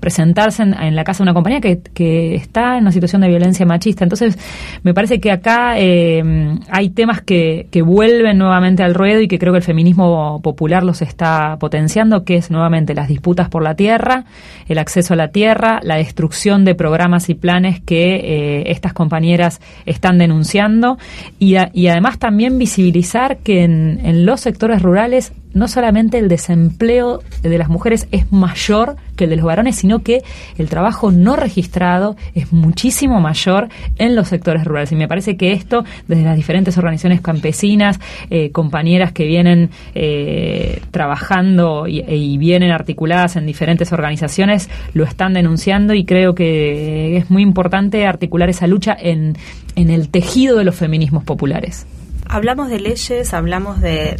presentarse 0.00 0.62
en, 0.62 0.96
la 0.96 1.04
casa 1.04 1.18
de 1.18 1.24
una 1.24 1.34
compañía 1.34 1.60
que, 1.60 2.34
está 2.34 2.76
en 2.76 2.82
una 2.82 2.92
situación 2.92 3.22
de 3.22 3.28
violencia 3.28 3.66
machista. 3.66 4.04
Entonces, 4.04 4.38
me 4.82 4.94
parece 4.94 5.20
que 5.20 5.30
acá 5.30 5.78
eh, 5.78 6.22
hay 6.70 6.90
temas 6.90 7.20
que, 7.20 7.68
vuelven 7.84 8.38
nuevamente 8.38 8.82
al 8.82 8.94
ruedo 8.94 9.20
y 9.20 9.28
que 9.28 9.38
creo 9.38 9.52
que 9.52 9.58
el 9.58 9.64
feminismo 9.64 10.40
popular 10.42 10.82
los 10.82 11.02
está 11.02 11.56
potenciando, 11.58 12.24
que 12.24 12.36
es 12.36 12.50
nuevamente 12.50 12.94
las 12.94 13.08
disputas 13.08 13.48
por 13.48 13.62
la 13.62 13.74
tierra, 13.74 14.24
el 14.68 14.78
acceso 14.78 15.14
a 15.14 15.16
la 15.16 15.28
tierra, 15.28 15.80
la 15.82 15.96
destrucción 15.96 16.64
de 16.64 16.74
programas 16.74 17.28
y 17.30 17.34
planes 17.34 17.80
que 17.80 18.64
estas 18.66 18.92
compañeras 18.92 19.60
están 19.86 20.18
denunciando 20.18 20.98
y, 21.38 21.56
además 21.56 22.18
también 22.18 22.58
visibilizar 22.58 23.38
que 23.38 23.62
en, 23.62 24.26
los 24.26 24.40
sectores 24.40 24.82
rurales 24.82 25.32
no 25.52 25.66
solamente 25.66 26.18
el 26.18 26.28
desempleo 26.28 27.20
de 27.42 27.58
las 27.58 27.68
mujeres 27.68 28.06
es 28.12 28.30
mayor 28.30 28.96
que 29.16 29.24
el 29.24 29.30
de 29.30 29.36
los 29.36 29.44
varones, 29.44 29.76
sino 29.76 29.89
que 29.98 30.22
el 30.56 30.68
trabajo 30.68 31.10
no 31.10 31.36
registrado 31.36 32.16
es 32.34 32.52
muchísimo 32.52 33.20
mayor 33.20 33.68
en 33.98 34.14
los 34.14 34.28
sectores 34.28 34.64
rurales. 34.64 34.92
Y 34.92 34.96
me 34.96 35.08
parece 35.08 35.36
que 35.36 35.52
esto, 35.52 35.84
desde 36.06 36.22
las 36.22 36.36
diferentes 36.36 36.78
organizaciones 36.78 37.20
campesinas, 37.20 37.98
eh, 38.30 38.50
compañeras 38.52 39.12
que 39.12 39.26
vienen 39.26 39.70
eh, 39.94 40.80
trabajando 40.92 41.86
y, 41.86 42.00
vienen 42.40 42.70
articuladas 42.70 43.36
en 43.36 43.44
diferentes 43.44 43.92
organizaciones, 43.92 44.70
lo 44.94 45.04
están 45.04 45.34
denunciando 45.34 45.94
y 45.94 46.04
creo 46.04 46.34
que 46.34 47.16
es 47.16 47.30
muy 47.30 47.42
importante 47.42 48.06
articular 48.06 48.48
esa 48.48 48.66
lucha 48.66 48.96
en, 48.98 49.36
en 49.74 49.90
el 49.90 50.08
tejido 50.08 50.56
de 50.56 50.64
los 50.64 50.76
feminismos 50.76 51.24
populares. 51.24 51.86
Hablamos 52.32 52.70
de 52.70 52.78
leyes, 52.78 53.34
hablamos 53.34 53.80
de, 53.80 54.16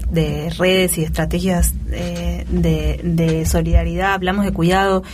redes 0.59 0.99
y 0.99 1.05
estrategias 1.05 1.75
eh, 1.93 2.45
de, 2.51 3.47
solidaridad, 3.47 4.15
hablamos 4.15 4.45
de 4.45 4.53
cuidado. 4.53 5.05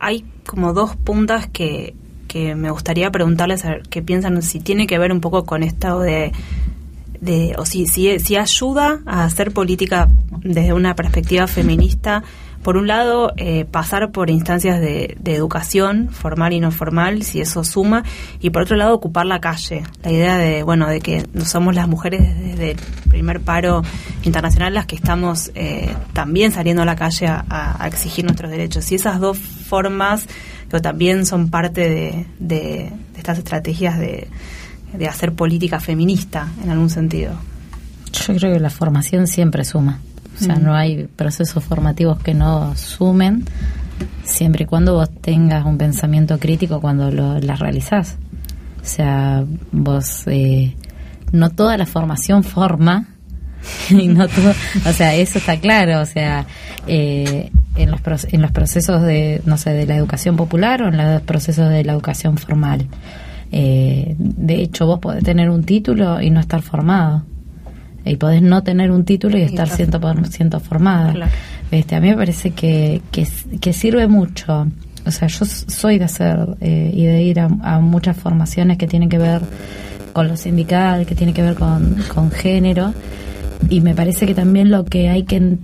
Hay 0.00 0.24
como 0.46 0.72
dos 0.72 0.96
puntas 0.96 1.46
que, 1.46 1.94
que 2.26 2.54
me 2.54 2.70
gustaría 2.70 3.10
preguntarles 3.10 3.64
a 3.64 3.70
ver 3.70 3.82
qué 3.88 4.02
piensan, 4.02 4.42
si 4.42 4.60
tiene 4.60 4.86
que 4.86 4.98
ver 4.98 5.12
un 5.12 5.20
poco 5.20 5.44
con 5.44 5.62
esto 5.62 6.00
de, 6.00 6.32
de 7.20 7.54
o 7.58 7.66
si, 7.66 7.86
si, 7.86 8.18
si 8.18 8.36
ayuda 8.36 9.00
a 9.06 9.24
hacer 9.24 9.52
política 9.52 10.08
desde 10.42 10.72
una 10.72 10.94
perspectiva 10.94 11.46
feminista 11.46 12.22
por 12.62 12.76
un 12.76 12.86
lado, 12.86 13.32
eh, 13.36 13.64
pasar 13.64 14.10
por 14.10 14.28
instancias 14.28 14.80
de, 14.80 15.16
educación, 15.24 16.10
formal 16.10 16.52
y 16.52 16.60
no 16.60 16.70
formal, 16.70 17.22
si 17.22 17.40
eso 17.40 17.64
suma, 17.64 18.04
y 18.40 18.50
por 18.50 18.62
otro 18.62 18.76
lado, 18.76 18.94
ocupar 18.94 19.26
la 19.26 19.40
calle. 19.40 19.82
La 20.02 20.12
idea 20.12 20.36
de, 20.36 20.62
bueno, 20.62 20.88
de 20.88 21.00
que 21.00 21.26
no 21.32 21.44
somos 21.44 21.74
las 21.74 21.88
mujeres 21.88 22.20
desde 22.38 22.72
el 22.72 22.78
primer 23.08 23.40
paro 23.40 23.82
internacional 24.24 24.74
las 24.74 24.86
que 24.86 24.96
estamos 24.96 25.50
eh, 25.54 25.94
también 26.12 26.52
saliendo 26.52 26.82
a 26.82 26.84
la 26.84 26.96
calle 26.96 27.28
a, 27.28 27.86
exigir 27.86 28.24
nuestros 28.24 28.50
derechos. 28.50 28.90
Y 28.92 28.96
esas 28.96 29.20
dos 29.20 29.38
formas 29.38 30.26
que 30.70 30.80
también 30.80 31.24
son 31.26 31.48
parte 31.48 32.26
de, 32.38 32.92
estas 33.16 33.38
estrategias 33.38 33.98
de 33.98 35.08
hacer 35.08 35.32
política 35.32 35.80
feminista, 35.80 36.48
en 36.62 36.70
algún 36.70 36.90
sentido. 36.90 37.32
Yo 38.12 38.34
creo 38.34 38.52
que 38.52 38.60
la 38.60 38.70
formación 38.70 39.26
siempre 39.26 39.64
suma. 39.64 40.00
O 40.40 40.42
sea, 40.42 40.56
no 40.56 40.74
hay 40.74 41.04
procesos 41.04 41.62
formativos 41.62 42.18
que 42.20 42.32
no 42.32 42.74
sumen, 42.76 43.44
siempre 44.24 44.64
y 44.64 44.66
cuando 44.66 44.94
vos 44.94 45.10
tengas 45.20 45.66
un 45.66 45.76
pensamiento 45.76 46.38
crítico 46.38 46.80
cuando 46.80 47.10
lo, 47.10 47.38
las 47.40 47.58
realizás. 47.58 48.16
O 48.82 48.86
sea, 48.86 49.44
vos, 49.72 50.22
eh, 50.26 50.74
no 51.32 51.50
toda 51.50 51.76
la 51.76 51.84
formación 51.84 52.42
forma, 52.42 53.08
y 53.90 54.08
no 54.08 54.26
todo, 54.28 54.54
o 54.86 54.92
sea, 54.92 55.14
eso 55.14 55.38
está 55.38 55.60
claro, 55.60 56.00
o 56.00 56.06
sea, 56.06 56.46
eh, 56.86 57.50
en, 57.76 57.90
los, 57.90 58.00
en 58.32 58.40
los 58.40 58.50
procesos 58.52 59.02
de, 59.02 59.42
no 59.44 59.58
sé, 59.58 59.70
de 59.70 59.86
la 59.86 59.96
educación 59.96 60.36
popular 60.36 60.82
o 60.82 60.88
en 60.88 60.96
los 60.96 61.22
procesos 61.22 61.68
de 61.68 61.84
la 61.84 61.92
educación 61.92 62.38
formal. 62.38 62.86
Eh, 63.52 64.14
de 64.18 64.62
hecho, 64.62 64.86
vos 64.86 65.00
podés 65.00 65.24
tener 65.24 65.50
un 65.50 65.64
título 65.64 66.20
y 66.22 66.30
no 66.30 66.40
estar 66.40 66.62
formado 66.62 67.24
y 68.04 68.16
podés 68.16 68.42
no 68.42 68.62
tener 68.62 68.90
un 68.90 69.04
título 69.04 69.38
y 69.38 69.42
estar 69.42 69.68
ciento 69.68 70.00
por 70.00 70.26
ciento 70.28 70.60
formada. 70.60 71.30
Este, 71.70 71.94
a 71.94 72.00
mí 72.00 72.08
me 72.08 72.16
parece 72.16 72.50
que, 72.52 73.00
que, 73.10 73.72
sirve 73.72 74.06
mucho. 74.06 74.66
O 75.06 75.10
sea, 75.10 75.28
yo 75.28 75.44
soy 75.44 75.98
de 75.98 76.04
hacer 76.04 76.56
eh, 76.60 76.90
y 76.92 77.04
de 77.04 77.22
ir 77.22 77.40
a, 77.40 77.48
muchas 77.80 78.16
formaciones 78.16 78.76
que 78.78 78.86
tienen 78.86 79.08
que 79.08 79.18
ver 79.18 79.40
con 80.12 80.28
lo 80.28 80.36
sindical, 80.36 81.06
que 81.06 81.14
tienen 81.14 81.34
que 81.34 81.42
ver 81.42 81.54
con, 81.54 81.96
con 82.14 82.30
género. 82.30 82.92
Y 83.68 83.80
me 83.80 83.94
parece 83.94 84.26
que 84.26 84.34
también 84.34 84.70
lo 84.70 84.84
que 84.84 85.08
hay 85.08 85.24
que 85.24 85.58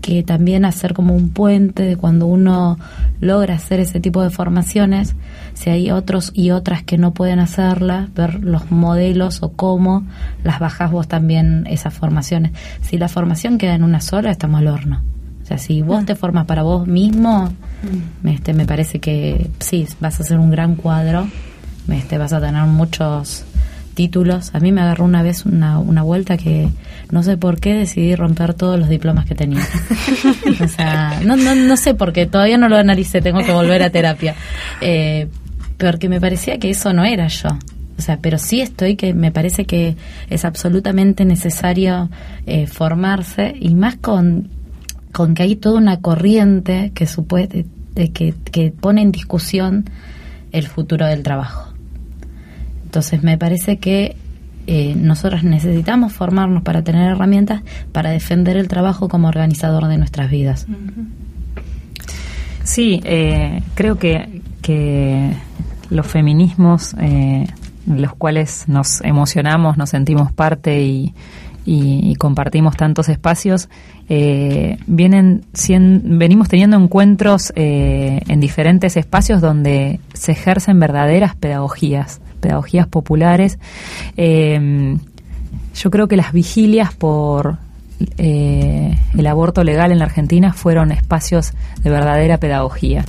que 0.00 0.22
también 0.22 0.64
hacer 0.64 0.94
como 0.94 1.14
un 1.14 1.30
puente 1.30 1.82
de 1.82 1.96
cuando 1.96 2.26
uno 2.26 2.78
logra 3.20 3.54
hacer 3.54 3.80
ese 3.80 4.00
tipo 4.00 4.22
de 4.22 4.30
formaciones, 4.30 5.14
si 5.54 5.70
hay 5.70 5.90
otros 5.90 6.32
y 6.34 6.50
otras 6.50 6.82
que 6.82 6.98
no 6.98 7.12
pueden 7.12 7.38
hacerla, 7.38 8.08
ver 8.14 8.42
los 8.42 8.70
modelos 8.70 9.42
o 9.42 9.52
cómo 9.52 10.04
las 10.42 10.58
bajas 10.58 10.90
vos 10.90 11.08
también 11.08 11.66
esas 11.68 11.94
formaciones. 11.94 12.52
Si 12.82 12.98
la 12.98 13.08
formación 13.08 13.58
queda 13.58 13.74
en 13.74 13.84
una 13.84 14.00
sola, 14.00 14.30
estamos 14.30 14.60
al 14.60 14.68
horno. 14.68 15.02
O 15.42 15.46
sea, 15.46 15.58
si 15.58 15.82
vos 15.82 16.02
mm. 16.02 16.06
te 16.06 16.14
formas 16.14 16.46
para 16.46 16.62
vos 16.62 16.86
mismo, 16.86 17.50
mm. 18.22 18.28
este, 18.28 18.54
me 18.54 18.66
parece 18.66 19.00
que 19.00 19.50
sí, 19.58 19.86
vas 20.00 20.20
a 20.20 20.22
hacer 20.22 20.38
un 20.38 20.50
gran 20.50 20.76
cuadro, 20.76 21.26
este, 21.88 22.18
vas 22.18 22.32
a 22.32 22.40
tener 22.40 22.64
muchos 22.64 23.44
títulos. 24.00 24.54
A 24.54 24.60
mí 24.60 24.72
me 24.72 24.80
agarró 24.80 25.04
una 25.04 25.22
vez 25.22 25.44
una, 25.44 25.78
una 25.78 26.00
vuelta 26.00 26.38
que 26.38 26.70
no 27.10 27.22
sé 27.22 27.36
por 27.36 27.60
qué 27.60 27.74
decidí 27.74 28.14
romper 28.14 28.54
todos 28.54 28.78
los 28.80 28.88
diplomas 28.88 29.26
que 29.26 29.34
tenía. 29.34 29.60
o 30.64 30.68
sea, 30.68 31.20
no, 31.22 31.36
no, 31.36 31.54
no 31.54 31.76
sé 31.76 31.92
por 31.92 32.14
qué, 32.14 32.24
todavía 32.24 32.56
no 32.56 32.70
lo 32.70 32.78
analicé, 32.78 33.20
tengo 33.20 33.40
que 33.40 33.52
volver 33.52 33.82
a 33.82 33.90
terapia. 33.90 34.34
Eh, 34.80 35.28
porque 35.76 36.08
me 36.08 36.18
parecía 36.18 36.58
que 36.58 36.70
eso 36.70 36.94
no 36.94 37.04
era 37.04 37.26
yo. 37.26 37.50
O 37.98 38.00
sea, 38.00 38.16
pero 38.22 38.38
sí 38.38 38.62
estoy 38.62 38.96
que 38.96 39.12
me 39.12 39.32
parece 39.32 39.66
que 39.66 39.96
es 40.30 40.46
absolutamente 40.46 41.26
necesario 41.26 42.08
eh, 42.46 42.66
formarse 42.66 43.54
y 43.60 43.74
más 43.74 43.96
con, 43.96 44.48
con 45.12 45.34
que 45.34 45.42
hay 45.42 45.56
toda 45.56 45.76
una 45.76 46.00
corriente 46.00 46.92
que, 46.94 47.06
supone, 47.06 47.66
que, 47.94 48.34
que 48.50 48.72
pone 48.72 49.02
en 49.02 49.12
discusión 49.12 49.84
el 50.52 50.66
futuro 50.68 51.04
del 51.04 51.22
trabajo. 51.22 51.69
Entonces 52.90 53.22
me 53.22 53.38
parece 53.38 53.78
que 53.78 54.16
eh, 54.66 54.96
nosotras 54.96 55.44
necesitamos 55.44 56.12
formarnos 56.12 56.64
para 56.64 56.82
tener 56.82 57.12
herramientas 57.12 57.62
para 57.92 58.10
defender 58.10 58.56
el 58.56 58.66
trabajo 58.66 59.08
como 59.08 59.28
organizador 59.28 59.86
de 59.86 59.96
nuestras 59.96 60.28
vidas. 60.28 60.66
Sí, 62.64 63.00
eh, 63.04 63.62
creo 63.76 63.96
que, 63.96 64.42
que 64.60 65.36
los 65.88 66.04
feminismos, 66.04 66.96
eh, 67.00 67.46
los 67.86 68.12
cuales 68.16 68.64
nos 68.66 69.02
emocionamos, 69.02 69.76
nos 69.76 69.90
sentimos 69.90 70.32
parte 70.32 70.82
y, 70.82 71.14
compartimos 72.18 72.76
tantos 72.76 73.08
espacios, 73.08 73.68
eh, 74.08 74.78
vienen 74.88 75.44
venimos 76.02 76.48
teniendo 76.48 76.76
encuentros 76.76 77.52
en 77.54 78.40
diferentes 78.40 78.96
espacios 78.96 79.40
donde 79.40 80.00
se 80.12 80.32
ejercen 80.32 80.80
verdaderas 80.80 81.36
pedagogías 81.36 82.20
pedagogías 82.40 82.86
populares. 82.86 83.58
Eh, 84.16 84.96
yo 85.74 85.90
creo 85.90 86.08
que 86.08 86.16
las 86.16 86.32
vigilias 86.32 86.94
por 86.94 87.58
eh, 88.16 88.98
el 89.16 89.26
aborto 89.26 89.62
legal 89.62 89.92
en 89.92 89.98
la 89.98 90.06
Argentina 90.06 90.52
fueron 90.52 90.92
espacios 90.92 91.52
de 91.82 91.90
verdadera 91.90 92.38
pedagogía, 92.38 93.04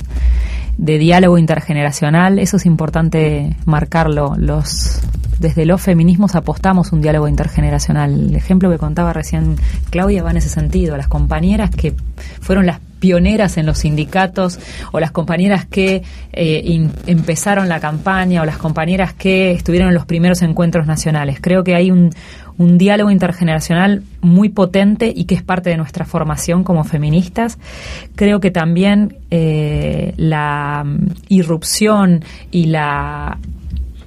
de 0.78 0.98
diálogo 0.98 1.38
intergeneracional. 1.38 2.38
Eso 2.38 2.56
es 2.56 2.66
importante 2.66 3.56
marcarlo. 3.64 4.34
Los 4.36 5.00
desde 5.38 5.66
los 5.66 5.82
feminismos 5.82 6.36
apostamos 6.36 6.92
un 6.92 7.02
diálogo 7.02 7.26
intergeneracional. 7.26 8.28
El 8.28 8.36
ejemplo 8.36 8.70
que 8.70 8.78
contaba 8.78 9.12
recién 9.12 9.56
Claudia 9.90 10.22
va 10.22 10.30
en 10.30 10.36
ese 10.36 10.48
sentido. 10.48 10.96
Las 10.96 11.08
compañeras 11.08 11.70
que 11.70 11.94
fueron 12.40 12.66
las 12.66 12.78
pioneras 13.02 13.56
en 13.56 13.66
los 13.66 13.78
sindicatos 13.78 14.60
o 14.92 15.00
las 15.00 15.10
compañeras 15.10 15.66
que 15.66 16.04
eh, 16.32 16.88
empezaron 17.08 17.68
la 17.68 17.80
campaña 17.80 18.42
o 18.42 18.44
las 18.44 18.58
compañeras 18.58 19.12
que 19.12 19.50
estuvieron 19.50 19.88
en 19.88 19.94
los 19.94 20.06
primeros 20.06 20.40
encuentros 20.40 20.86
nacionales. 20.86 21.38
Creo 21.40 21.64
que 21.64 21.74
hay 21.74 21.90
un, 21.90 22.10
diálogo 22.58 23.10
intergeneracional 23.10 24.04
muy 24.20 24.48
potente 24.50 25.12
y 25.12 25.24
que 25.24 25.34
es 25.34 25.42
parte 25.42 25.70
de 25.70 25.76
nuestra 25.76 26.04
formación 26.04 26.62
como 26.62 26.84
feministas. 26.84 27.58
Creo 28.14 28.38
que 28.38 28.52
también 28.52 29.16
eh, 29.32 30.14
la 30.16 30.84
mm, 30.86 31.06
irrupción 31.28 32.24
y 32.52 32.66
la 32.66 33.36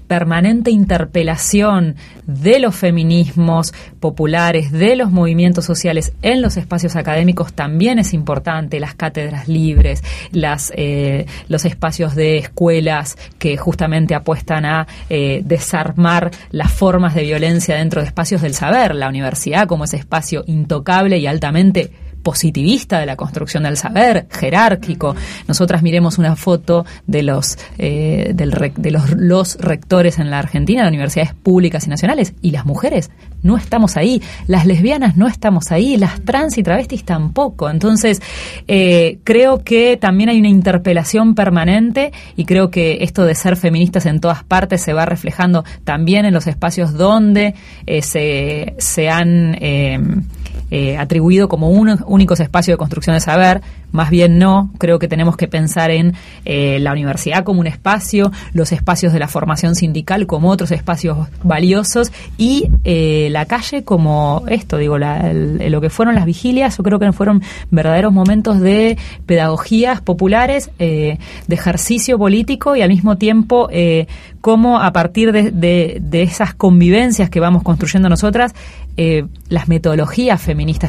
permanente 0.07 0.71
interpelación 0.71 1.95
de 2.25 2.59
los 2.59 2.75
feminismos 2.75 3.73
populares, 3.99 4.71
de 4.71 4.95
los 4.95 5.11
movimientos 5.11 5.65
sociales 5.65 6.13
en 6.21 6.41
los 6.41 6.57
espacios 6.57 6.95
académicos 6.95 7.53
también 7.53 7.99
es 7.99 8.13
importante, 8.13 8.79
las 8.79 8.95
cátedras 8.95 9.47
libres, 9.47 10.03
las, 10.31 10.71
eh, 10.75 11.25
los 11.47 11.65
espacios 11.65 12.15
de 12.15 12.37
escuelas 12.37 13.17
que 13.37 13.57
justamente 13.57 14.15
apuestan 14.15 14.65
a 14.65 14.87
eh, 15.09 15.41
desarmar 15.43 16.31
las 16.51 16.71
formas 16.71 17.15
de 17.15 17.23
violencia 17.23 17.75
dentro 17.75 18.01
de 18.01 18.07
espacios 18.07 18.41
del 18.41 18.53
saber, 18.53 18.95
la 18.95 19.09
universidad 19.09 19.67
como 19.67 19.85
ese 19.85 19.97
espacio 19.97 20.43
intocable 20.47 21.17
y 21.17 21.27
altamente 21.27 21.91
positivista 22.25 22.99
de 22.99 23.05
la 23.05 23.15
construcción 23.15 23.63
del 23.63 23.77
saber, 23.77 24.25
jerárquico. 24.31 25.15
Nosotras 25.47 25.83
miremos 25.83 26.17
una 26.17 26.35
foto 26.35 26.83
de 27.05 27.21
los 27.21 27.55
eh, 27.77 28.31
de 28.33 28.91
los, 28.91 29.11
los 29.11 29.57
rectores 29.57 30.17
en 30.17 30.31
la 30.31 30.39
Argentina, 30.39 30.81
de 30.81 30.89
universidades 30.89 31.35
públicas 31.35 31.85
y 31.85 31.91
nacionales, 31.91 32.33
y 32.41 32.49
las 32.49 32.65
mujeres 32.65 33.11
no 33.43 33.57
estamos 33.57 33.95
ahí, 33.95 34.23
las 34.47 34.65
lesbianas 34.65 35.17
no 35.17 35.27
estamos 35.27 35.71
ahí, 35.71 35.97
las 35.97 36.19
trans 36.21 36.57
y 36.57 36.63
travestis 36.63 37.03
tampoco. 37.03 37.69
Entonces, 37.69 38.19
eh, 38.67 39.19
creo 39.23 39.59
que 39.59 39.95
también 39.95 40.29
hay 40.29 40.39
una 40.39 40.49
interpelación 40.49 41.35
permanente 41.35 42.11
y 42.35 42.45
creo 42.45 42.71
que 42.71 43.03
esto 43.03 43.23
de 43.23 43.35
ser 43.35 43.55
feministas 43.55 44.07
en 44.07 44.19
todas 44.19 44.43
partes 44.43 44.81
se 44.81 44.93
va 44.93 45.05
reflejando 45.05 45.63
también 45.83 46.25
en 46.25 46.33
los 46.33 46.47
espacios 46.47 46.93
donde 46.93 47.53
eh, 47.85 48.01
se, 48.01 48.73
se 48.79 49.09
han 49.09 49.55
eh, 49.61 49.99
atribuido 50.99 51.47
como 51.47 51.69
un 51.69 51.97
únicos 52.07 52.39
espacios 52.39 52.73
de 52.73 52.77
construcción 52.77 53.15
de 53.15 53.19
saber, 53.19 53.61
más 53.95 54.09
bien 54.09 54.37
no, 54.37 54.71
creo 54.77 54.99
que 54.99 55.07
tenemos 55.07 55.37
que 55.37 55.47
pensar 55.47 55.89
en 55.89 56.13
eh, 56.43 56.79
la 56.79 56.91
universidad 56.91 57.43
como 57.43 57.61
un 57.61 57.67
espacio, 57.67 58.31
los 58.53 58.71
espacios 58.71 59.13
de 59.13 59.19
la 59.19 59.27
formación 59.27 59.75
sindical 59.75 60.27
como 60.27 60.49
otros 60.49 60.71
espacios 60.71 61.29
valiosos 61.43 62.11
y 62.37 62.69
eh, 62.83 63.29
la 63.31 63.45
calle 63.45 63.83
como 63.83 64.43
esto, 64.47 64.77
digo, 64.77 64.97
lo 64.97 65.81
que 65.81 65.89
fueron 65.89 66.15
las 66.15 66.25
vigilias, 66.25 66.77
yo 66.77 66.83
creo 66.83 66.99
que 66.99 67.11
fueron 67.13 67.41
verdaderos 67.71 68.11
momentos 68.11 68.59
de 68.59 68.97
pedagogías 69.25 70.01
populares, 70.01 70.69
de 70.77 71.17
ejercicio 71.47 72.17
político 72.17 72.75
y 72.75 72.81
al 72.81 72.89
mismo 72.89 73.17
tiempo 73.17 73.69
cómo 74.45 74.79
a 74.79 74.93
partir 74.93 75.31
de, 75.31 76.03
esas 76.11 76.53
convivencias 76.53 77.31
que 77.31 77.39
vamos 77.39 77.63
construyendo 77.63 78.09
nosotras, 78.09 78.53
eh, 78.95 79.25
las 79.49 79.67
metodologías 79.67 80.39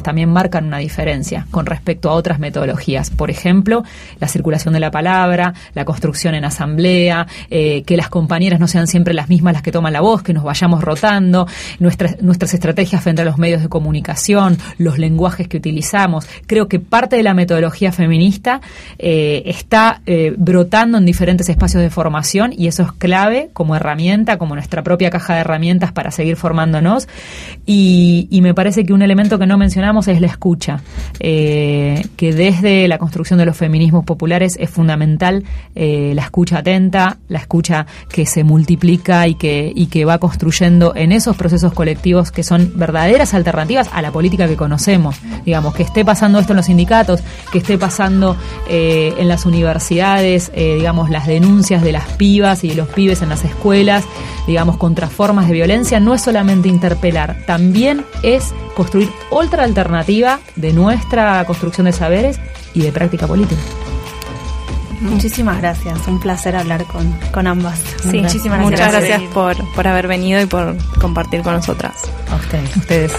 también 0.03 0.31
marcan 0.31 0.67
una 0.67 0.79
diferencia 0.79 1.47
con 1.51 1.67
respecto 1.67 2.11
a 2.11 2.13
otras 2.13 2.39
metodologías. 2.39 3.11
Por 3.11 3.31
ejemplo, 3.31 3.85
la 4.21 4.29
circulación 4.29 4.75
de 4.75 4.81
la 4.81 4.91
palabra, 4.91 5.55
la 5.75 5.85
construcción 5.85 6.35
en 6.35 6.45
asamblea, 6.45 7.27
eh, 7.51 7.83
que 7.85 7.97
las 7.97 8.09
compañeras 8.09 8.61
no 8.61 8.69
sean 8.69 8.87
siempre 8.87 9.15
las 9.15 9.29
mismas 9.29 9.55
las 9.55 9.63
que 9.63 9.73
toman 9.73 9.93
la 9.93 10.01
voz, 10.01 10.23
que 10.23 10.33
nos 10.33 10.45
vayamos 10.45 10.83
rotando, 10.83 11.47
nuestras, 11.79 12.21
nuestras 12.23 12.55
estrategias 12.55 13.03
frente 13.03 13.23
a 13.23 13.25
los 13.25 13.39
medios 13.39 13.63
de 13.63 13.69
comunicación, 13.69 14.59
los 14.79 14.99
lenguajes 14.99 15.49
que 15.49 15.57
utilizamos. 15.57 16.27
Creo 16.47 16.69
que 16.69 16.81
parte 16.81 17.17
de 17.17 17.23
la 17.23 17.35
metodología 17.35 17.93
feminista 17.93 18.61
eh, 18.99 19.43
está 19.47 20.01
brotando 20.37 20.99
en 20.99 21.05
diferentes 21.05 21.49
espacios 21.49 21.83
de 21.83 21.91
formación 21.91 22.53
y 22.57 22.67
eso 22.67 22.83
es 22.83 22.93
clave 22.93 23.51
como 23.53 23.77
herramienta, 23.77 24.39
como 24.39 24.55
nuestra 24.55 24.83
propia 24.83 25.11
caja 25.11 25.35
de 25.35 25.41
herramientas 25.41 25.93
para 25.93 26.11
seguir 26.11 26.37
formándonos. 26.37 27.09
Y, 27.65 28.29
me 28.47 28.55
parece 28.55 28.85
que 28.85 28.93
un 28.93 29.03
elemento 29.03 29.41
que 29.41 29.47
mencionamos 29.59 30.09
es 30.09 30.21
la 30.21 30.27
escucha, 30.27 30.81
eh, 31.21 32.07
que 32.17 32.33
desde 32.33 32.89
la 32.89 32.99
construcción 32.99 33.39
de 33.39 33.47
los 33.47 33.57
feminismos 33.57 34.05
populares 34.05 34.57
es 34.61 34.71
fundamental 34.71 35.45
eh, 35.75 36.13
la 36.15 36.23
escucha 36.23 36.59
atenta, 36.59 37.19
la 37.29 37.39
escucha 37.39 37.87
que 38.09 38.27
se 38.27 38.45
multiplica 38.45 39.27
y 39.27 39.35
que, 39.35 39.73
y 39.75 39.87
que 39.87 40.05
va 40.05 40.19
construyendo 40.19 40.95
en 40.95 41.13
esos 41.13 41.37
procesos 41.37 41.73
colectivos 41.73 42.31
que 42.31 42.43
son 42.43 42.73
verdaderas 42.77 43.35
alternativas 43.35 43.89
a 43.93 44.03
la 44.03 44.11
política 44.11 44.49
que 44.49 44.57
conocemos. 44.57 45.17
Digamos, 45.45 45.75
que 45.75 45.83
esté 45.83 46.05
pasando 46.05 46.39
esto 46.39 46.53
en 46.53 46.57
los 46.57 46.67
sindicatos, 46.67 47.23
que 47.53 47.59
esté 47.59 47.79
pasando 47.79 48.37
eh, 48.69 49.15
en 49.19 49.29
las 49.29 49.47
universidades, 49.47 50.51
digamos, 50.55 51.11
las 51.11 51.27
denuncias 51.27 51.83
de 51.83 51.93
las 51.93 52.05
pibas 52.13 52.65
y 52.65 52.69
de 52.69 52.75
los 52.75 52.89
pibes 52.89 53.23
en 53.23 53.29
las 53.29 53.45
escuelas, 53.45 54.05
digamos, 54.47 54.77
contra 54.77 55.09
formas 55.09 55.49
de 55.49 55.55
violencia, 55.55 56.01
no 56.01 56.15
es 56.15 56.23
solamente 56.23 56.69
interpelar, 56.69 57.37
también 57.47 58.05
es 58.23 58.55
construir 58.75 59.09
otra 59.47 59.65
alternativa 59.65 60.41
de 60.57 60.73
nuestra 60.73 61.45
construcción 61.45 61.87
de 61.87 61.93
saberes 61.93 62.39
y 62.75 62.83
de 62.83 62.93
práctica 62.93 63.27
política. 63.27 63.61
Muchísimas 65.01 65.59
gracias, 65.59 66.07
un 66.09 66.19
placer 66.21 66.57
hablar 66.57 66.85
con, 66.85 67.13
con 67.33 67.47
ambas. 67.47 67.79
Sí, 68.11 68.21
muchísimas 68.21 68.59
gracias. 68.59 68.87
Muchas 68.87 68.93
gracias 68.93 69.23
por, 69.33 69.75
por 69.75 69.87
haber 69.87 70.09
venido 70.09 70.41
y 70.41 70.47
por 70.47 70.77
compartir 71.01 71.43
con 71.43 71.55
nosotras. 71.55 71.95
A 72.31 72.37
ustedes. 72.37 72.77
ustedes. 72.77 73.13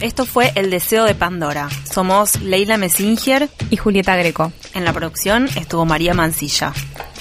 Esto 0.00 0.24
fue 0.24 0.52
El 0.54 0.70
Deseo 0.70 1.04
de 1.04 1.14
Pandora. 1.14 1.68
Somos 1.84 2.40
Leila 2.40 2.78
Messinger 2.78 3.50
y 3.68 3.76
Julieta 3.76 4.16
Greco. 4.16 4.50
En 4.72 4.84
la 4.84 4.94
producción 4.94 5.46
estuvo 5.56 5.84
María 5.84 6.14
Mancilla. 6.14 6.72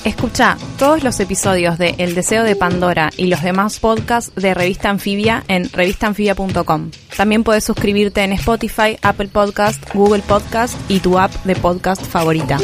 Escucha 0.06 0.58
todos 0.78 1.04
los 1.04 1.20
episodios 1.20 1.78
de 1.78 1.96
El 1.98 2.16
Deseo 2.16 2.44
de 2.44 2.56
Pandora 2.56 3.10
y 3.18 3.28
los 3.28 3.44
demás 3.44 3.80
podcasts 3.80 4.34
de 4.36 4.54
Revista 4.54 4.90
Anfibia 4.90 5.44
en 5.48 5.70
revistanfibia.com. 5.70 6.92
También 7.18 7.44
puedes 7.44 7.66
suscribirte 7.66 8.24
en 8.24 8.32
Spotify, 8.34 8.98
Apple 9.02 9.28
Podcast, 9.28 9.84
Google 9.94 10.24
Podcast 10.24 10.76
y 10.90 11.00
tu 11.00 11.20
app 11.20 11.34
de 11.44 11.56
podcast 11.56 12.02
favorita. 12.02 12.58